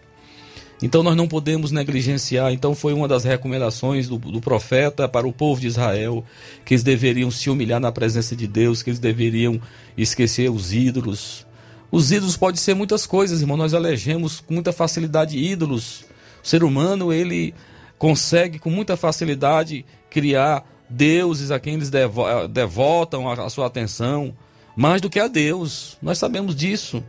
[0.82, 2.52] Então nós não podemos negligenciar.
[2.52, 6.26] Então foi uma das recomendações do, do, profeta para o povo de Israel
[6.66, 9.62] que eles deveriam se humilhar na presença de Deus, que eles deveriam
[9.96, 11.46] esquecer os ídolos.
[11.92, 13.58] Os ídolos podem ser muitas coisas, irmão.
[13.58, 16.06] Nós elegemos com muita facilidade ídolos.
[16.44, 17.54] O ser humano ele
[18.00, 24.34] consegue com muita facilidade criar deuses a quem eles devo, devotam a, a sua atenção.
[24.76, 25.98] mais do que a Deus.
[26.02, 27.04] Nós sabemos disso.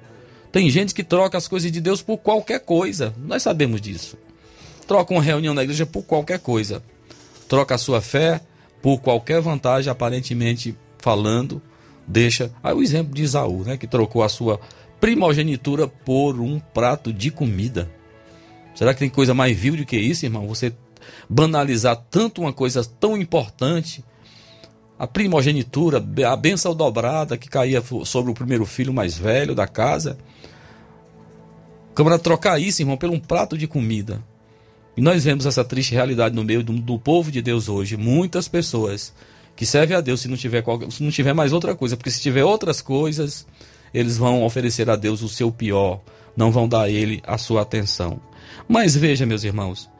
[0.52, 3.14] Tem gente que troca as coisas de Deus por qualquer coisa.
[3.16, 4.18] Nós sabemos disso.
[4.86, 6.82] Troca uma reunião na igreja por qualquer coisa.
[7.48, 8.40] Troca a sua fé
[8.82, 11.62] por qualquer vantagem, aparentemente falando.
[12.06, 12.52] Deixa.
[12.62, 13.78] Aí o exemplo de Isaú, né?
[13.78, 14.60] Que trocou a sua
[15.00, 17.90] primogenitura por um prato de comida.
[18.74, 20.46] Será que tem coisa mais vil do que isso, irmão?
[20.48, 20.72] Você
[21.28, 24.04] banalizar tanto uma coisa tão importante
[24.98, 30.16] a primogenitura, a benção dobrada que caía sobre o primeiro filho mais velho da casa.
[31.94, 34.22] Câmara trocar isso, irmão, por um prato de comida.
[34.96, 37.96] E nós vemos essa triste realidade no meio do, do, povo de Deus hoje.
[37.96, 39.12] Muitas pessoas
[39.56, 42.10] que servem a Deus se não, tiver qualquer, se não tiver mais outra coisa, porque
[42.10, 43.46] se tiver outras coisas,
[43.92, 46.00] eles vão oferecer a Deus o seu pior,
[46.36, 48.20] não vão dar a Ele a sua atenção.
[48.68, 49.90] Mas veja, meus irmãos,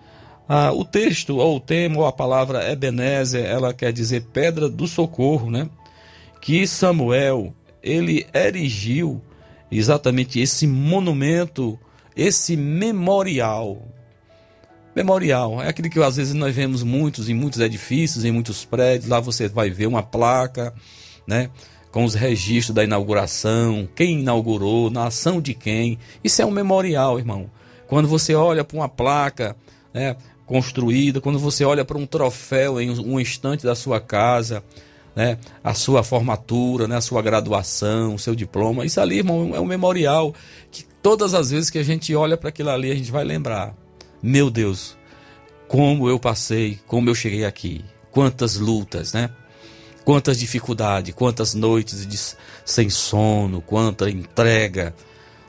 [0.49, 4.87] ah, o texto, ou o tema, ou a palavra Ebenezer, ela quer dizer pedra do
[4.87, 5.69] socorro, né?
[6.41, 9.23] Que Samuel, ele erigiu
[9.79, 11.79] exatamente esse monumento,
[12.17, 13.83] esse memorial.
[14.95, 19.09] Memorial é aquele que às vezes nós vemos muitos em muitos edifícios, em muitos prédios.
[19.09, 20.75] Lá você vai ver uma placa,
[21.27, 21.51] né?
[21.91, 25.99] Com os registros da inauguração, quem inaugurou, na ação de quem.
[26.23, 27.51] Isso é um memorial, irmão.
[27.87, 29.57] Quando você olha para uma placa,
[29.93, 30.17] né?
[30.47, 34.63] construída, quando você olha para um troféu em um instante da sua casa,
[35.15, 39.61] né, a sua formatura, né, a sua graduação, o seu diploma, isso ali, irmão, é
[39.61, 40.35] um memorial
[40.71, 43.75] que todas as vezes que a gente olha para aquilo ali, a gente vai lembrar.
[44.23, 44.97] Meu Deus,
[45.69, 49.31] como eu passei, como eu cheguei aqui, quantas lutas, né?
[50.05, 52.19] Quantas dificuldades, quantas noites de,
[52.65, 54.95] sem sono, quanta entrega,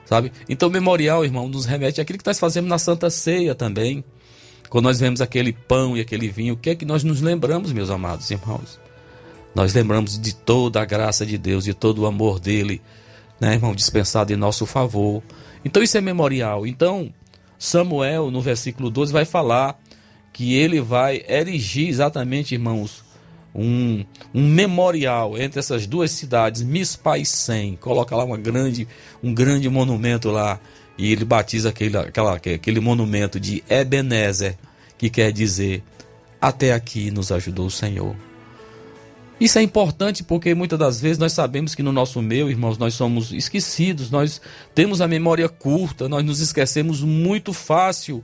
[0.06, 0.32] sabe?
[0.48, 4.04] Então, memorial, irmão, nos remete àquilo que nós fazemos na Santa Ceia também.
[4.70, 7.72] Quando nós vemos aquele pão e aquele vinho, o que é que nós nos lembramos,
[7.72, 8.83] meus amados irmãos?
[9.54, 12.82] Nós lembramos de toda a graça de Deus, de todo o amor dele,
[13.40, 15.22] né, irmão, dispensado em nosso favor.
[15.64, 16.66] Então isso é memorial.
[16.66, 17.14] Então,
[17.58, 19.80] Samuel, no versículo 12, vai falar
[20.32, 23.04] que ele vai erigir exatamente, irmãos,
[23.54, 27.76] um, um memorial entre essas duas cidades, Mispa e Sem.
[27.76, 28.88] Coloca lá uma grande,
[29.22, 30.60] um grande monumento lá
[30.98, 34.58] e ele batiza aquele, aquela, aquele monumento de Ebenezer,
[34.98, 35.84] que quer dizer:
[36.42, 38.16] Até aqui nos ajudou o Senhor.
[39.40, 42.94] Isso é importante porque muitas das vezes nós sabemos que no nosso meio, irmãos, nós
[42.94, 44.40] somos esquecidos, nós
[44.76, 48.24] temos a memória curta, nós nos esquecemos muito fácil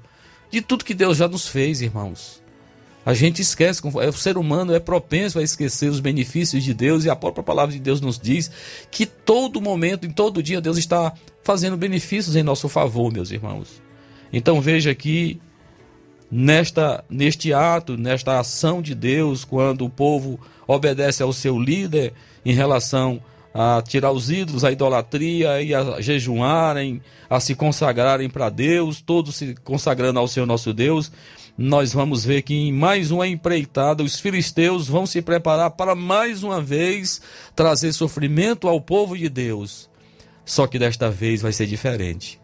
[0.51, 2.41] de tudo que Deus já nos fez, irmãos.
[3.05, 7.10] A gente esquece, o ser humano é propenso a esquecer os benefícios de Deus e
[7.10, 8.51] a própria palavra de Deus nos diz
[8.91, 13.82] que todo momento, em todo dia, Deus está fazendo benefícios em nosso favor, meus irmãos.
[14.32, 15.41] Então veja que
[16.30, 20.39] nesta neste ato, nesta ação de Deus, quando o povo
[20.76, 22.13] obedece ao seu líder
[22.45, 23.20] em relação
[23.51, 29.36] a tirar os ídolos, a idolatria e a jejuarem, a se consagrarem para Deus, todos
[29.36, 31.11] se consagrando ao Senhor nosso Deus,
[31.57, 36.43] nós vamos ver que em mais uma empreitada os filisteus vão se preparar para mais
[36.43, 37.20] uma vez
[37.55, 39.89] trazer sofrimento ao povo de Deus.
[40.45, 42.39] Só que desta vez vai ser diferente.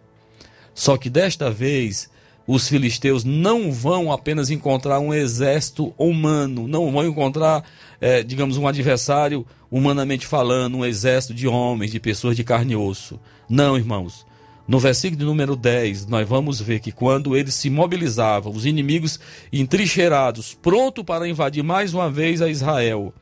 [0.73, 2.09] Só que desta vez
[2.47, 7.63] os filisteus não vão apenas encontrar um exército humano, não vão encontrar,
[7.99, 12.75] é, digamos, um adversário humanamente falando, um exército de homens, de pessoas de carne e
[12.75, 13.19] osso.
[13.49, 14.25] Não, irmãos.
[14.67, 19.19] No versículo número 10, nós vamos ver que quando eles se mobilizavam, os inimigos
[19.53, 23.13] entrincheirados, pronto para invadir mais uma vez a Israel,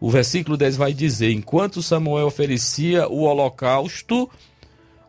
[0.00, 4.30] o versículo 10 vai dizer: Enquanto Samuel oferecia o holocausto,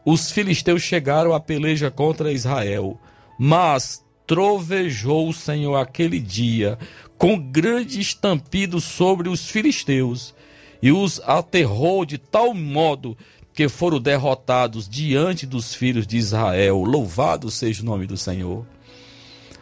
[0.06, 3.00] os filisteus chegaram à peleja contra Israel.
[3.44, 6.78] Mas trovejou o Senhor aquele dia
[7.18, 10.36] com grande estampido sobre os filisteus
[10.82, 13.18] e os aterrou de tal modo
[13.52, 16.84] que foram derrotados diante dos filhos de Israel.
[16.84, 18.64] Louvado seja o nome do Senhor.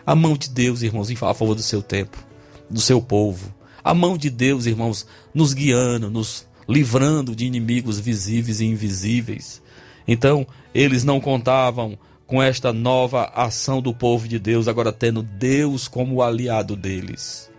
[0.05, 2.17] A mão de Deus, irmãos, em favor do seu tempo,
[2.69, 3.53] do seu povo
[3.83, 9.61] a mão de Deus, irmãos, nos guiando, nos livrando de inimigos visíveis e invisíveis.
[10.07, 11.97] Então, eles não contavam
[12.29, 17.49] com esta nova ação do povo de Deus, agora tendo Deus como aliado deles.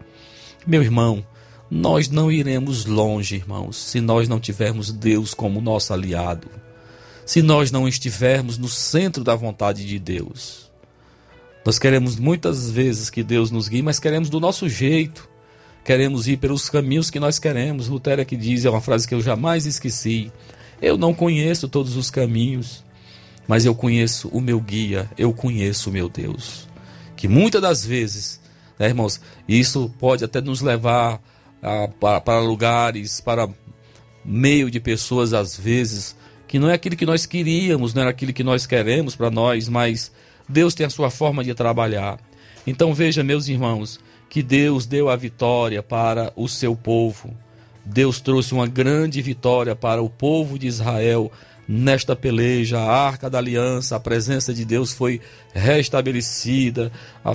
[0.64, 1.26] Meu irmão,
[1.68, 6.48] nós não iremos longe, irmãos, se nós não tivermos Deus como nosso aliado.
[7.26, 10.70] Se nós não estivermos no centro da vontade de Deus.
[11.66, 15.28] Nós queremos muitas vezes que Deus nos guie, mas queremos do nosso jeito
[15.84, 17.88] queremos ir pelos caminhos que nós queremos.
[17.88, 20.30] Lutero é que diz, é uma frase que eu jamais esqueci.
[20.80, 22.84] Eu não conheço todos os caminhos,
[23.50, 26.68] mas eu conheço o meu guia, eu conheço o meu Deus.
[27.16, 28.40] Que muitas das vezes,
[28.78, 31.20] né, irmãos, isso pode até nos levar
[31.60, 33.48] a, para, para lugares, para
[34.24, 36.14] meio de pessoas, às vezes,
[36.46, 39.68] que não é aquilo que nós queríamos, não é aquilo que nós queremos para nós,
[39.68, 40.12] mas
[40.48, 42.20] Deus tem a sua forma de trabalhar.
[42.64, 43.98] Então veja, meus irmãos,
[44.28, 47.36] que Deus deu a vitória para o seu povo.
[47.84, 51.32] Deus trouxe uma grande vitória para o povo de Israel
[51.70, 52.80] nesta peleja.
[52.80, 55.20] A arca da aliança, a presença de Deus foi
[55.54, 56.90] restabelecida,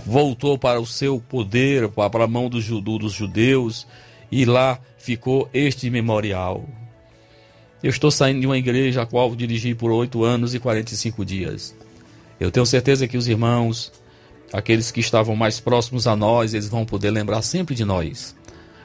[0.06, 3.88] voltou para o seu poder, para a mão dos judeus,
[4.30, 6.68] e lá ficou este memorial.
[7.82, 11.74] Eu estou saindo de uma igreja a qual dirigi por oito anos e 45 dias.
[12.38, 13.94] Eu tenho certeza que os irmãos,
[14.52, 18.36] aqueles que estavam mais próximos a nós, eles vão poder lembrar sempre de nós.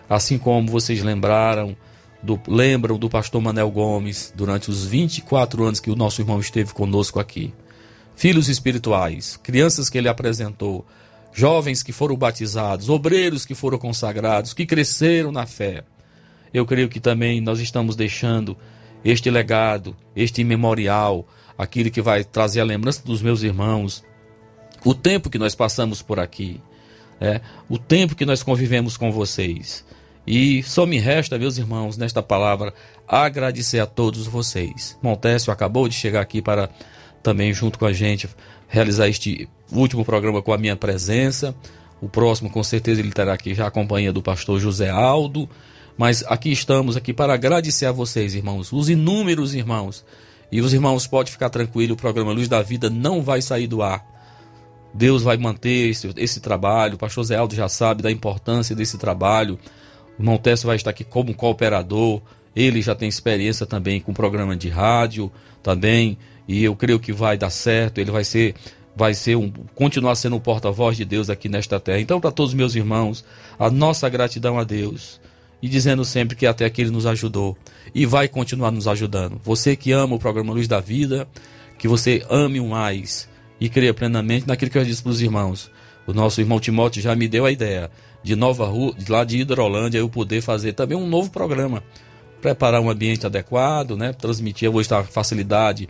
[0.08, 1.76] Assim como vocês lembraram
[2.22, 6.72] do, lembram do pastor Manel Gomes durante os 24 anos que o nosso irmão esteve
[6.72, 7.52] conosco aqui.
[8.14, 10.84] Filhos espirituais, crianças que ele apresentou,
[11.32, 15.84] jovens que foram batizados, obreiros que foram consagrados, que cresceram na fé.
[16.52, 18.56] Eu creio que também nós estamos deixando
[19.04, 24.04] este legado, este memorial, aquilo que vai trazer a lembrança dos meus irmãos,
[24.84, 26.60] o tempo que nós passamos por aqui,
[27.20, 29.84] é, o tempo que nós convivemos com vocês.
[30.26, 32.72] E só me resta, meus irmãos, nesta palavra,
[33.08, 34.96] agradecer a todos vocês.
[35.02, 36.70] Montécio acabou de chegar aqui para
[37.22, 38.28] também, junto com a gente,
[38.68, 41.54] realizar este último programa com a minha presença.
[42.00, 45.48] O próximo, com certeza, ele terá aqui já a companhia do pastor José Aldo.
[45.98, 50.04] Mas aqui estamos aqui para agradecer a vocês, irmãos, os inúmeros irmãos.
[50.50, 53.82] E os irmãos podem ficar tranquilos, o programa Luz da Vida não vai sair do
[53.82, 54.04] ar.
[54.92, 56.94] Deus vai manter esse, esse trabalho.
[56.94, 59.58] O pastor Zé Aldo já sabe da importância desse trabalho.
[60.20, 62.20] Irmão Tess vai estar aqui como cooperador.
[62.54, 65.30] Ele já tem experiência também com programa de rádio
[65.62, 66.18] também.
[66.46, 67.98] E eu creio que vai dar certo.
[67.98, 68.54] Ele vai ser
[68.94, 72.00] vai ser um, continuar sendo um porta-voz de Deus aqui nesta terra.
[72.00, 73.24] Então, para todos os meus irmãos,
[73.58, 75.20] a nossa gratidão a Deus
[75.62, 77.56] e dizendo sempre que até aqui ele nos ajudou
[77.94, 79.40] e vai continuar nos ajudando.
[79.42, 81.26] Você que ama o programa Luz da Vida,
[81.78, 83.28] que você ame o mais
[83.60, 85.70] e creia plenamente naquilo que eu disse para os irmãos.
[86.10, 87.88] O nosso irmão Timóteo já me deu a ideia
[88.20, 91.82] de Nova Rua, lá de Hidrolândia, eu poder fazer também um novo programa.
[92.42, 94.12] Preparar um ambiente adequado, né?
[94.12, 95.88] Transmitir, eu vou estar facilidade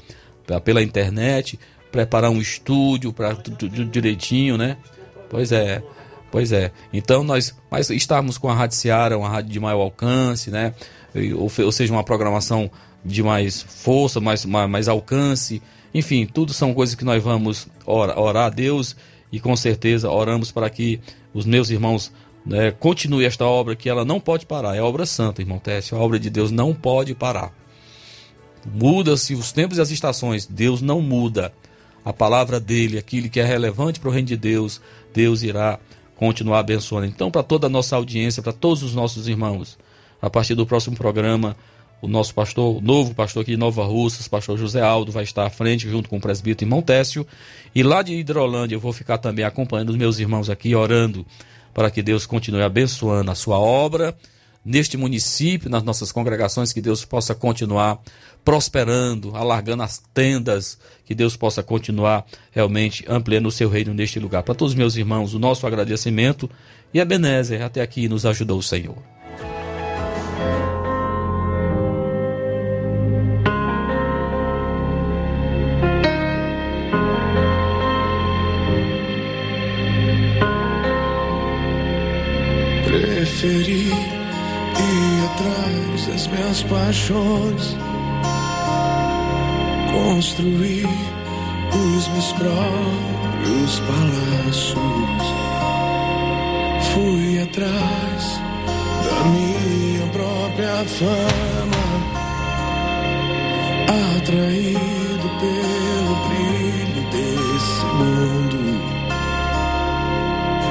[0.64, 1.58] pela internet,
[1.90, 4.76] preparar um estúdio para tudo direitinho, né?
[5.30, 5.82] Pois é.
[6.30, 6.70] Pois é.
[6.92, 10.74] Então nós mas estarmos com a Rádio Seara, uma rádio de maior alcance, né?
[11.34, 12.70] Ou, ou seja, uma programação
[13.04, 15.62] de mais força, mais, mais, mais, alcance.
[15.94, 18.94] Enfim, tudo são coisas que nós vamos orar, orar a Deus
[19.32, 21.00] e com certeza oramos para que
[21.32, 22.12] os meus irmãos
[22.44, 24.76] né, continuem esta obra que ela não pode parar.
[24.76, 25.96] É obra santa, irmão Técio.
[25.96, 27.52] A obra de Deus não pode parar.
[28.66, 31.52] Muda-se os tempos e as estações, Deus não muda.
[32.04, 34.80] A palavra dele, aquilo que é relevante para o reino de Deus,
[35.12, 35.78] Deus irá
[36.16, 37.06] continuar abençoando.
[37.06, 39.78] Então, para toda a nossa audiência, para todos os nossos irmãos,
[40.20, 41.56] a partir do próximo programa,
[42.02, 45.46] o nosso pastor, o novo pastor aqui de Nova Russas, pastor José Aldo, vai estar
[45.46, 47.26] à frente junto com o presbítero irmão Técio.
[47.74, 51.26] E lá de Hidrolândia eu vou ficar também acompanhando os meus irmãos aqui, orando
[51.74, 54.16] para que Deus continue abençoando a sua obra
[54.64, 58.00] neste município, nas nossas congregações, que Deus possa continuar
[58.44, 64.42] prosperando, alargando as tendas, que Deus possa continuar realmente ampliando o seu reino neste lugar.
[64.42, 66.50] Para todos os meus irmãos, o nosso agradecimento
[66.92, 69.19] e a Benézer, até aqui nos ajudou o Senhor.
[83.40, 87.76] Preferi ir atrás das minhas paixões,
[89.92, 90.86] construir
[91.72, 94.76] os meus próprios palácios.
[96.92, 98.40] Fui atrás
[99.04, 101.86] da minha própria fama,
[104.18, 108.60] atraído pelo brilho desse mundo.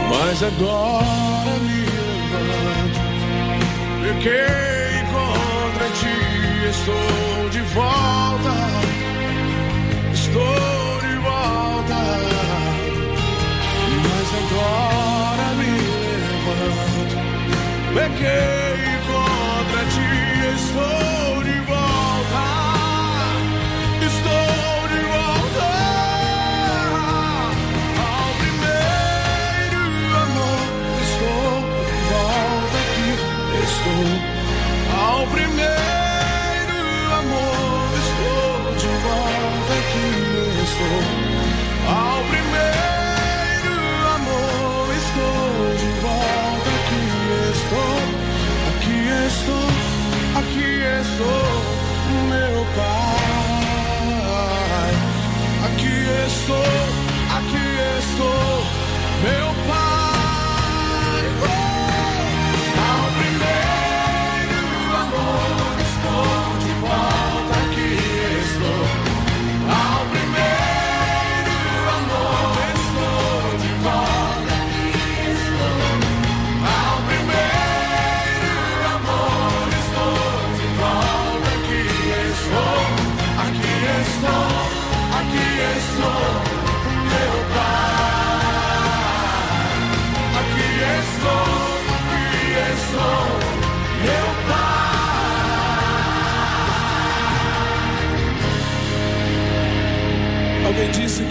[0.09, 1.38] Mas agora
[4.13, 6.17] pequei contra ti,
[6.69, 8.55] estou de volta,
[10.13, 11.99] estou de volta,
[14.03, 15.71] mas agora me
[16.25, 17.15] levanto,
[17.93, 20.09] pequei contra ti,
[20.55, 21.18] estou
[40.71, 43.73] Ao primeiro
[44.15, 46.69] amor estou de volta.
[46.79, 47.03] Aqui
[47.51, 47.97] estou,
[48.69, 49.67] aqui estou,
[50.39, 50.69] aqui
[51.01, 51.47] estou,
[52.29, 54.93] meu pai.
[55.65, 55.95] Aqui
[56.27, 56.71] estou,
[57.35, 57.65] aqui
[57.99, 58.51] estou,
[59.23, 59.68] meu pai.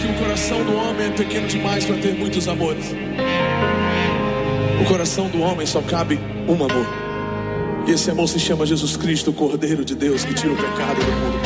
[0.09, 2.85] O coração do homem é pequeno demais para ter muitos amores.
[4.81, 6.87] O coração do homem só cabe um amor.
[7.87, 10.99] E esse amor se chama Jesus Cristo, o Cordeiro de Deus que tira o pecado
[10.99, 11.39] do mundo.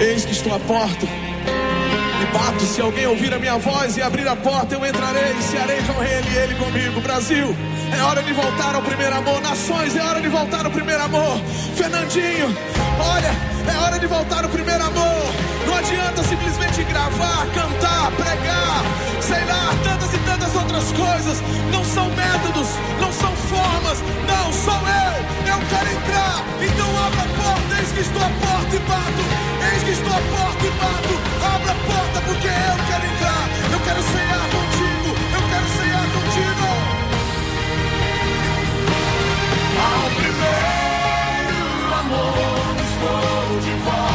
[0.00, 2.64] Eis que estou à porta e bato.
[2.64, 6.02] Se alguém ouvir a minha voz e abrir a porta, eu entrarei e cearei com
[6.02, 7.00] ele e ele comigo.
[7.00, 7.54] Brasil,
[7.96, 9.40] é hora de voltar ao primeiro amor.
[9.42, 11.38] Nações, é hora de voltar ao primeiro amor.
[11.76, 12.56] Fernandinho,
[12.98, 13.32] olha,
[13.72, 15.51] é hora de voltar ao primeiro amor.
[15.92, 18.82] Adianta simplesmente gravar, cantar, pregar,
[19.20, 21.42] sei lá, tantas e tantas outras coisas.
[21.70, 22.68] Não são métodos,
[22.98, 25.52] não são formas, não, sou eu.
[25.52, 27.78] Eu quero entrar, então abra a porta.
[27.78, 29.22] Eis que estou à porta e bato.
[29.70, 31.14] Eis que estou à porta e bato.
[31.54, 33.44] Abra a porta porque eu quero entrar.
[33.70, 36.68] Eu quero cear contigo, eu quero cear contigo.
[39.76, 44.11] Ao primeiro amor, estou de volta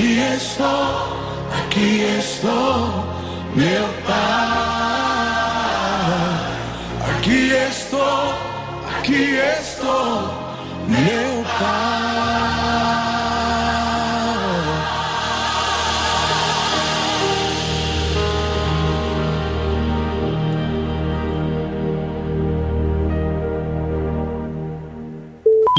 [0.00, 1.12] Aqui estou,
[1.58, 3.04] aqui estou,
[3.54, 4.16] meu Pai.
[7.18, 8.34] Aqui estou,
[8.96, 10.22] aqui estou,
[10.88, 12.99] meu Pai.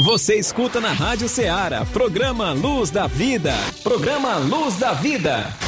[0.02, 3.54] Você escuta na Rádio Ceará, programa Luz da Vida.
[3.84, 5.61] Programa Luz da Vida.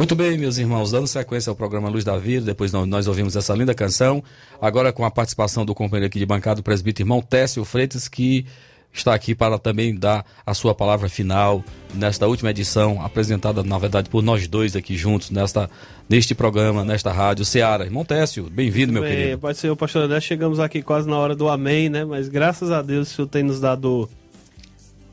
[0.00, 3.52] Muito bem, meus irmãos, dando sequência ao programa Luz da Vida, depois nós- ouvimos essa
[3.52, 4.24] linda canção,
[4.58, 8.46] agora com a participação do companheiro aqui de bancada, o presbítero irmão Técio Freitas, que
[8.90, 14.08] está aqui para também dar a sua palavra final nesta última edição, apresentada, na verdade,
[14.08, 15.68] por nós dois aqui juntos, nesta,
[16.08, 17.84] neste programa, nesta rádio Ceará.
[17.84, 19.38] Irmão Técio, bem-vindo, meu Bem, querido.
[19.38, 22.06] Pode ser o pastor André, chegamos aqui quase na hora do amém, né?
[22.06, 24.08] Mas graças a Deus o Senhor tem nos dado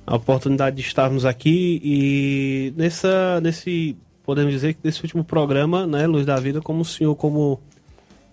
[0.06, 3.98] a oportunidade de estarmos aqui e nessa, nesse,
[4.28, 7.62] podemos dizer que nesse último programa, né, Luz da Vida, como o Senhor, como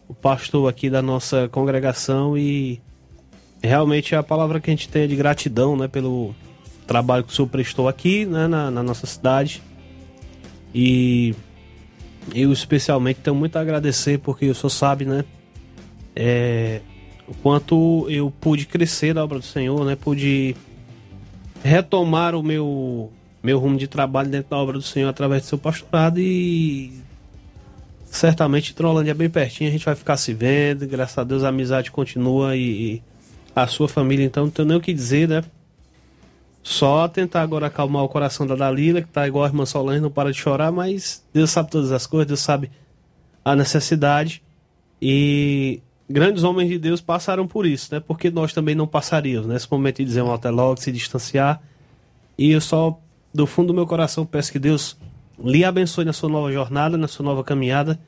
[0.08, 2.80] o pastor aqui da nossa congregação e
[3.62, 6.34] realmente a palavra que a gente tem é de gratidão, né, pelo
[6.84, 9.62] trabalho que o Senhor prestou aqui, né, na, na nossa cidade
[10.74, 11.32] e
[12.34, 15.24] eu especialmente tenho muito a agradecer porque o Senhor sabe, né,
[16.16, 16.80] é,
[17.28, 19.96] o quanto eu pude crescer na obra do Senhor, né?
[19.96, 20.56] Pude
[21.62, 23.12] retomar o meu
[23.44, 26.92] meu rumo de trabalho dentro da obra do Senhor através do seu pastorado e
[28.06, 31.48] certamente Trolândia é bem pertinho, a gente vai ficar se vendo, graças a Deus a
[31.48, 33.02] amizade continua e,
[33.54, 35.44] a sua família, então não tenho nem o que dizer, né?
[36.62, 40.10] Só tentar agora acalmar o coração da Dalila, que tá igual a irmã Solange, não
[40.10, 42.70] para de chorar, mas Deus sabe todas as coisas, Deus sabe
[43.44, 44.42] a necessidade.
[45.00, 48.00] E grandes homens de Deus passaram por isso, né?
[48.00, 51.62] Porque nós também não passaríamos, nesse momento de dizer um até logo, se distanciar.
[52.36, 52.98] E eu só,
[53.34, 54.96] do fundo do meu coração, peço que Deus
[55.38, 57.98] lhe abençoe na sua nova jornada, na sua nova caminhada.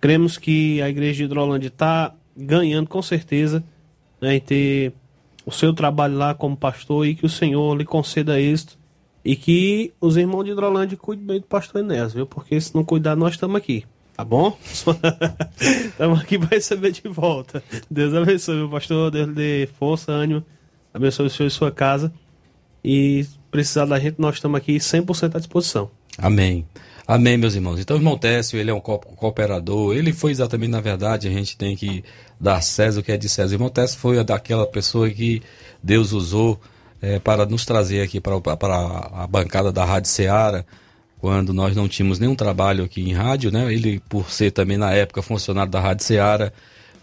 [0.00, 3.62] Cremos que a igreja de Hidrolândia está ganhando com certeza
[4.20, 4.94] né, em ter
[5.44, 8.78] o seu trabalho lá como pastor e que o Senhor lhe conceda êxito
[9.24, 12.26] e que os irmãos de Hidrolândia cuidem bem do pastor Enéas, viu?
[12.26, 13.84] Porque se não cuidar, nós estamos aqui.
[14.16, 14.56] Tá bom?
[15.58, 17.62] Estamos aqui para receber de volta.
[17.90, 19.10] Deus abençoe, meu pastor.
[19.10, 20.44] Deus lhe dê força, ânimo.
[20.92, 22.12] Abençoe o senhor e sua casa.
[22.84, 25.88] E precisar da gente, nós estamos aqui 100% à disposição.
[26.18, 26.66] Amém.
[27.06, 27.78] Amém, meus irmãos.
[27.78, 29.94] Então, o irmão Técio, ele é um co- cooperador.
[29.94, 32.02] Ele foi exatamente, na verdade, a gente tem que
[32.40, 33.50] dar César o que é de César.
[33.52, 35.42] O irmão Técio foi daquela pessoa que
[35.82, 36.60] Deus usou
[37.00, 38.76] eh, para nos trazer aqui para, para
[39.14, 40.64] a bancada da Rádio Ceará,
[41.20, 43.72] quando nós não tínhamos nenhum trabalho aqui em rádio, né?
[43.72, 46.52] Ele, por ser também, na época, funcionário da Rádio Ceará,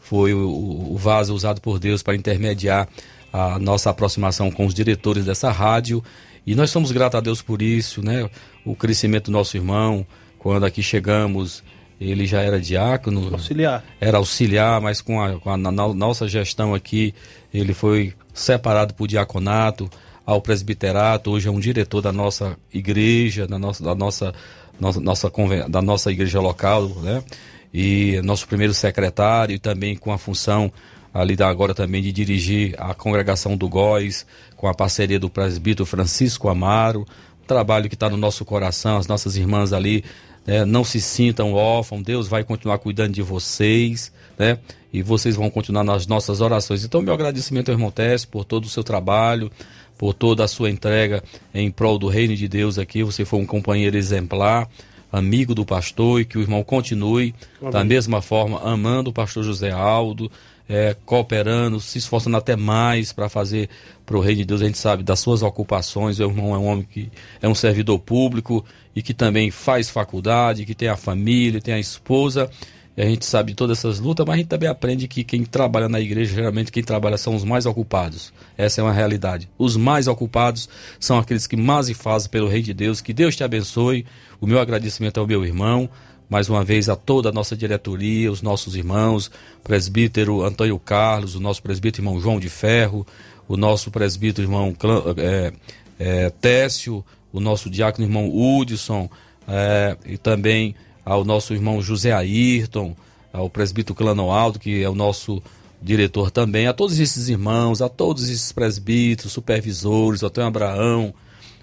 [0.02, 2.88] foi o- o vaso usado por Deus para intermediar
[3.32, 6.04] a nossa aproximação com os diretores dessa rádio.
[6.50, 8.28] E nós somos gratos a Deus por isso, né?
[8.66, 10.04] O crescimento do nosso irmão,
[10.39, 11.64] quando aqui chegamos,
[12.02, 13.84] ele já era diácono, Auxiliar.
[14.02, 17.14] era auxiliar, mas com a, com a na- na- nossa gestão aqui,
[17.54, 19.88] ele foi separado por diaconato
[20.26, 24.34] ao presbiterato, hoje é um diretor da nossa igreja, da nossa, da nossa,
[24.80, 25.32] nossa, nossa,
[25.70, 27.24] da nossa igreja local, né?
[27.72, 30.72] E nosso primeiro secretário, e também com a função
[31.14, 36.49] ali agora também de dirigir a congregação do Góis, com a parceria do presbítero Francisco
[36.49, 37.01] Amaro,
[37.41, 40.03] um trabalho que está no nosso coração, as nossas irmãs ali
[40.45, 44.57] né, não se sintam órfãos, Deus vai continuar cuidando de vocês, né?
[44.91, 46.84] E vocês vão continuar nas nossas orações.
[46.84, 49.51] Então, meu agradecimento ao irmão Tess por todo o seu trabalho,
[49.95, 53.03] por toda a sua entrega em prol do reino de Deus aqui.
[53.03, 54.68] Você foi um companheiro exemplar,
[55.12, 57.36] amigo do pastor, e que o irmão continue
[57.72, 60.32] da mesma forma amando o pastor José Aldo,
[60.70, 63.68] é, cooperando, se esforçando até mais para fazer
[64.06, 64.62] para o reino de Deus.
[64.62, 66.20] A gente sabe das suas ocupações.
[66.20, 67.12] O irmão é um homem que
[67.42, 68.64] é um servidor público
[68.96, 72.50] e que também faz faculdade, que tem a família, tem a esposa.
[72.96, 75.44] E a gente sabe de todas essas lutas, mas a gente também aprende que quem
[75.44, 78.34] trabalha na igreja, geralmente quem trabalha são os mais ocupados.
[78.58, 79.50] Essa é uma realidade.
[79.58, 80.68] Os mais ocupados
[81.00, 83.00] são aqueles que mais fazem pelo Rei de Deus.
[83.00, 84.06] Que Deus te abençoe.
[84.42, 85.90] O meu agradecimento ao meu irmão,
[86.30, 89.32] mais uma vez a toda a nossa diretoria, os nossos irmãos,
[89.64, 93.06] presbítero Antônio Carlos, o nosso presbítero irmão João de Ferro,
[93.48, 94.76] o nosso presbítero irmão
[95.18, 95.52] é,
[95.98, 97.04] é, Técio,
[97.34, 99.10] o nosso diácono irmão Hudson,
[99.48, 102.96] é, e também ao nosso irmão José Ayrton,
[103.34, 105.42] ao presbítero Clanoaldo, que é o nosso
[105.82, 111.14] diretor também, a todos esses irmãos, a todos esses presbíteros, supervisores, Antônio Abraão,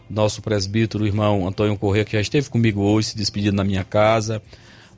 [0.08, 3.84] nosso presbítero, o irmão Antônio Corrêa, que já esteve comigo hoje, se despedindo na minha
[3.84, 4.42] casa,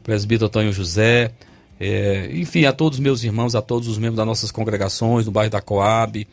[0.03, 1.33] presbítero Antônio José,
[1.81, 5.33] é, enfim, a todos os meus irmãos, a todos os membros das nossas congregações, no
[5.33, 6.27] bairro da Coab,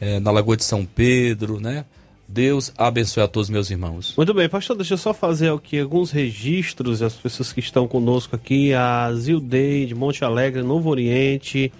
[0.00, 1.84] é, na Lagoa de São Pedro, né?
[2.28, 4.14] Deus abençoe a todos meus irmãos.
[4.16, 8.34] Muito bem, pastor, deixa eu só fazer aqui alguns registros das pessoas que estão conosco
[8.34, 8.72] aqui.
[8.72, 11.70] A Zildei de Monte Alegre, Novo Oriente.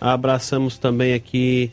[0.00, 1.70] Abraçamos também aqui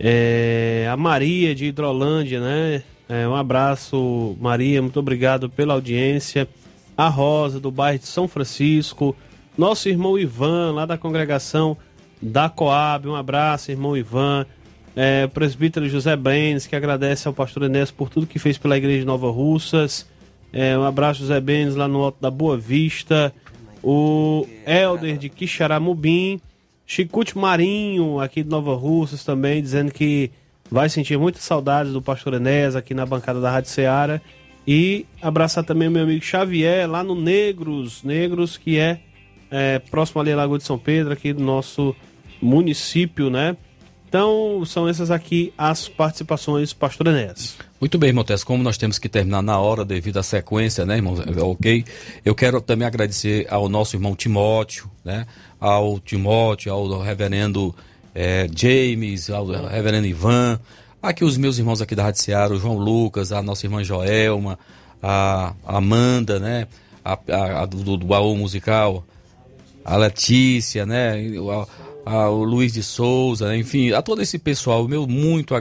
[0.00, 2.82] é, a Maria de Hidrolândia, né?
[3.08, 6.46] É, um abraço, Maria, muito obrigado pela audiência.
[6.96, 9.16] A Rosa, do bairro de São Francisco.
[9.56, 11.76] Nosso irmão Ivan, lá da congregação
[12.20, 13.08] da Coab.
[13.08, 14.44] Um abraço, irmão Ivan.
[14.94, 18.76] É, o presbítero José Benes, que agradece ao pastor Enéas por tudo que fez pela
[18.76, 20.06] igreja de Nova Russas.
[20.52, 23.32] É, um abraço, José Benes, lá no Alto da Boa Vista.
[23.82, 26.40] O Helder de Quixaramubim.
[26.84, 30.30] Chicute Marinho, aqui de Nova Russas também, dizendo que
[30.70, 34.20] vai sentir muitas saudades do pastor Enéas aqui na bancada da Rádio Ceará.
[34.66, 39.00] E abraçar também o meu amigo Xavier, lá no Negros, Negros, que é,
[39.50, 41.96] é próximo ali à Lagoa de São Pedro, aqui do nosso
[42.42, 43.56] município, né?
[44.08, 47.56] Então, são essas aqui as participações, pastor Enéas.
[47.78, 51.14] Muito bem, Tess, como nós temos que terminar na hora devido à sequência, né, irmão?
[51.42, 51.84] Ok?
[52.24, 55.26] Eu quero também agradecer ao nosso irmão Timóteo, né?
[55.60, 57.74] Ao Timóteo, ao reverendo
[58.20, 60.58] eh, James, ao reverendo Ivan,
[61.00, 64.58] aqui os meus irmãos aqui da Rádio Seara, o João Lucas, a nossa irmã Joelma,
[65.00, 66.66] a Amanda, né?
[67.04, 69.04] A, a- a do, do baú musical,
[69.84, 71.14] a Letícia, né?
[72.04, 73.58] A- a- o Luiz de Souza, né?
[73.58, 75.54] enfim, a todo esse pessoal, meu muito,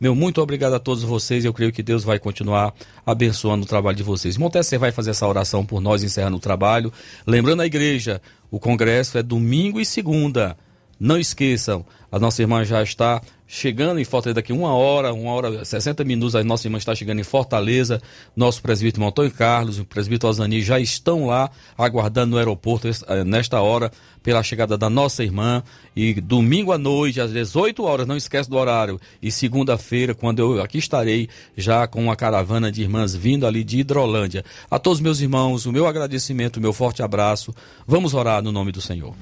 [0.00, 1.44] meu muito obrigado a todos vocês.
[1.44, 2.72] Eu creio que Deus vai continuar
[3.04, 4.36] abençoando o trabalho de vocês.
[4.36, 6.92] Montes, você vai fazer essa oração por nós, encerrando o trabalho.
[7.26, 10.56] Lembrando a igreja, o congresso é domingo e segunda.
[11.00, 11.84] Não esqueçam,
[12.14, 16.36] a nossa irmã já está chegando em Fortaleza daqui uma hora, uma hora, 60 minutos,
[16.36, 18.00] a nossa irmã está chegando em Fortaleza.
[18.36, 23.60] Nosso presbítero Antônio Carlos o presbítero Osani já estão lá aguardando no aeroporto eh, nesta
[23.60, 23.90] hora
[24.22, 25.60] pela chegada da nossa irmã.
[25.96, 29.00] E domingo à noite, às 18 horas, não esquece do horário.
[29.20, 33.80] E segunda-feira, quando eu aqui estarei já com uma caravana de irmãs vindo ali de
[33.80, 34.44] Hidrolândia.
[34.70, 37.52] A todos meus irmãos, o meu agradecimento, o meu forte abraço.
[37.84, 39.12] Vamos orar no nome do Senhor.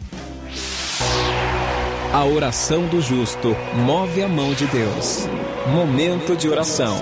[2.12, 3.56] A oração do justo
[3.86, 5.26] move a mão de Deus.
[5.72, 6.94] Momento de oração.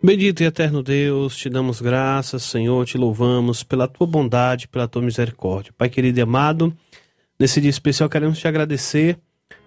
[0.00, 5.02] Bendito e eterno Deus, te damos graças, Senhor, te louvamos pela tua bondade, pela tua
[5.02, 5.74] misericórdia.
[5.76, 6.72] Pai querido e amado,
[7.40, 9.18] nesse dia especial queremos te agradecer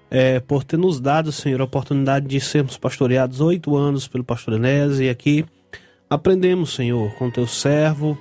[0.10, 4.54] eh, por ter nos dado, Senhor, a oportunidade de sermos pastoreados oito anos pelo pastor
[4.54, 5.44] Enés e aqui
[6.10, 8.18] aprendemos, Senhor, com teu servo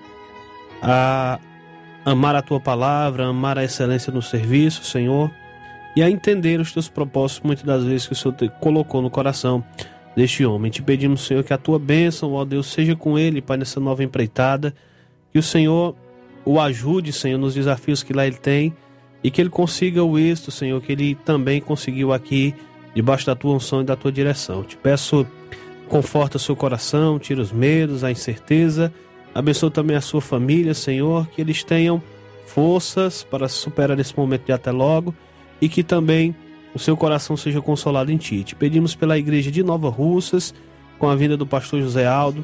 [0.82, 1.38] a
[2.06, 5.28] amar a tua palavra, amar a excelência no serviço, Senhor,
[5.96, 9.10] e a entender os teus propósitos muitas das vezes que o Senhor te colocou no
[9.10, 9.64] coração
[10.14, 10.70] deste homem.
[10.70, 14.04] Te pedimos, Senhor, que a tua bênção, ó Deus, seja com ele, Pai, nessa nova
[14.04, 14.72] empreitada,
[15.32, 15.96] que o Senhor
[16.44, 18.72] o ajude, Senhor, nos desafios que lá ele tem
[19.22, 22.54] e que ele consiga o êxito, Senhor, que ele também conseguiu aqui,
[22.94, 24.62] debaixo da tua unção e da tua direção.
[24.62, 25.26] Te peço,
[25.88, 28.92] conforta seu coração, tira os medos, a incerteza,
[29.36, 32.02] abençoa também a sua família, Senhor, que eles tenham
[32.46, 35.14] forças para superar esse momento de até logo
[35.60, 36.34] e que também
[36.74, 38.42] o seu coração seja consolado em ti.
[38.42, 40.54] Te pedimos pela igreja de Nova Russas,
[40.98, 42.42] com a vinda do pastor José Aldo,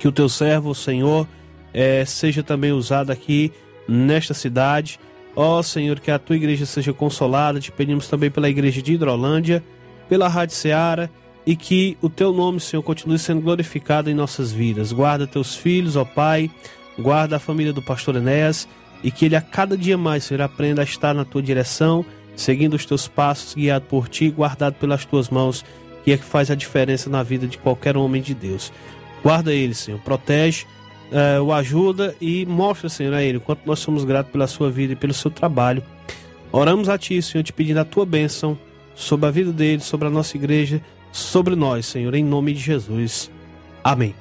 [0.00, 1.28] que o teu servo, Senhor,
[1.72, 3.52] é, seja também usado aqui
[3.86, 4.98] nesta cidade.
[5.36, 7.60] Ó Senhor, que a tua igreja seja consolada.
[7.60, 9.62] Te pedimos também pela igreja de Hidrolândia,
[10.08, 11.08] pela Rádio Seara
[11.50, 14.92] e que o teu nome, Senhor, continue sendo glorificado em nossas vidas.
[14.92, 16.48] Guarda teus filhos, ó Pai,
[16.96, 18.68] guarda a família do pastor Enéas
[19.02, 22.74] e que ele a cada dia mais, Senhor, aprenda a estar na tua direção, seguindo
[22.74, 25.64] os teus passos, guiado por ti, guardado pelas tuas mãos,
[26.04, 28.72] que é que faz a diferença na vida de qualquer homem de Deus.
[29.20, 30.66] Guarda ele, Senhor, protege
[31.10, 34.70] uh, o ajuda e mostra, Senhor, a Ele o quanto nós somos gratos pela sua
[34.70, 35.82] vida e pelo seu trabalho.
[36.52, 38.56] Oramos a Ti, Senhor, te pedindo a Tua bênção
[38.94, 40.80] sobre a vida dele, sobre a nossa igreja,
[41.12, 43.30] sobre nós, Senhor, em nome de Jesus.
[43.82, 44.14] Amém.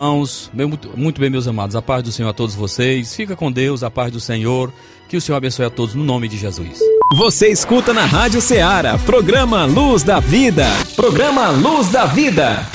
[0.00, 3.14] Irmãos, muito, muito bem, meus amados, a paz do Senhor a todos vocês.
[3.14, 4.72] Fica com Deus, a paz do Senhor.
[5.08, 6.80] Que o Senhor abençoe a todos no nome de Jesus.
[7.14, 10.66] Você escuta na Rádio Ceará, programa Luz da Vida.
[10.96, 12.66] Programa Luz da Vida.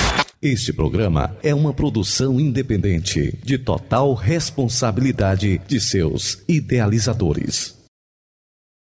[0.42, 7.77] Este programa é uma produção independente, de total responsabilidade de seus idealizadores.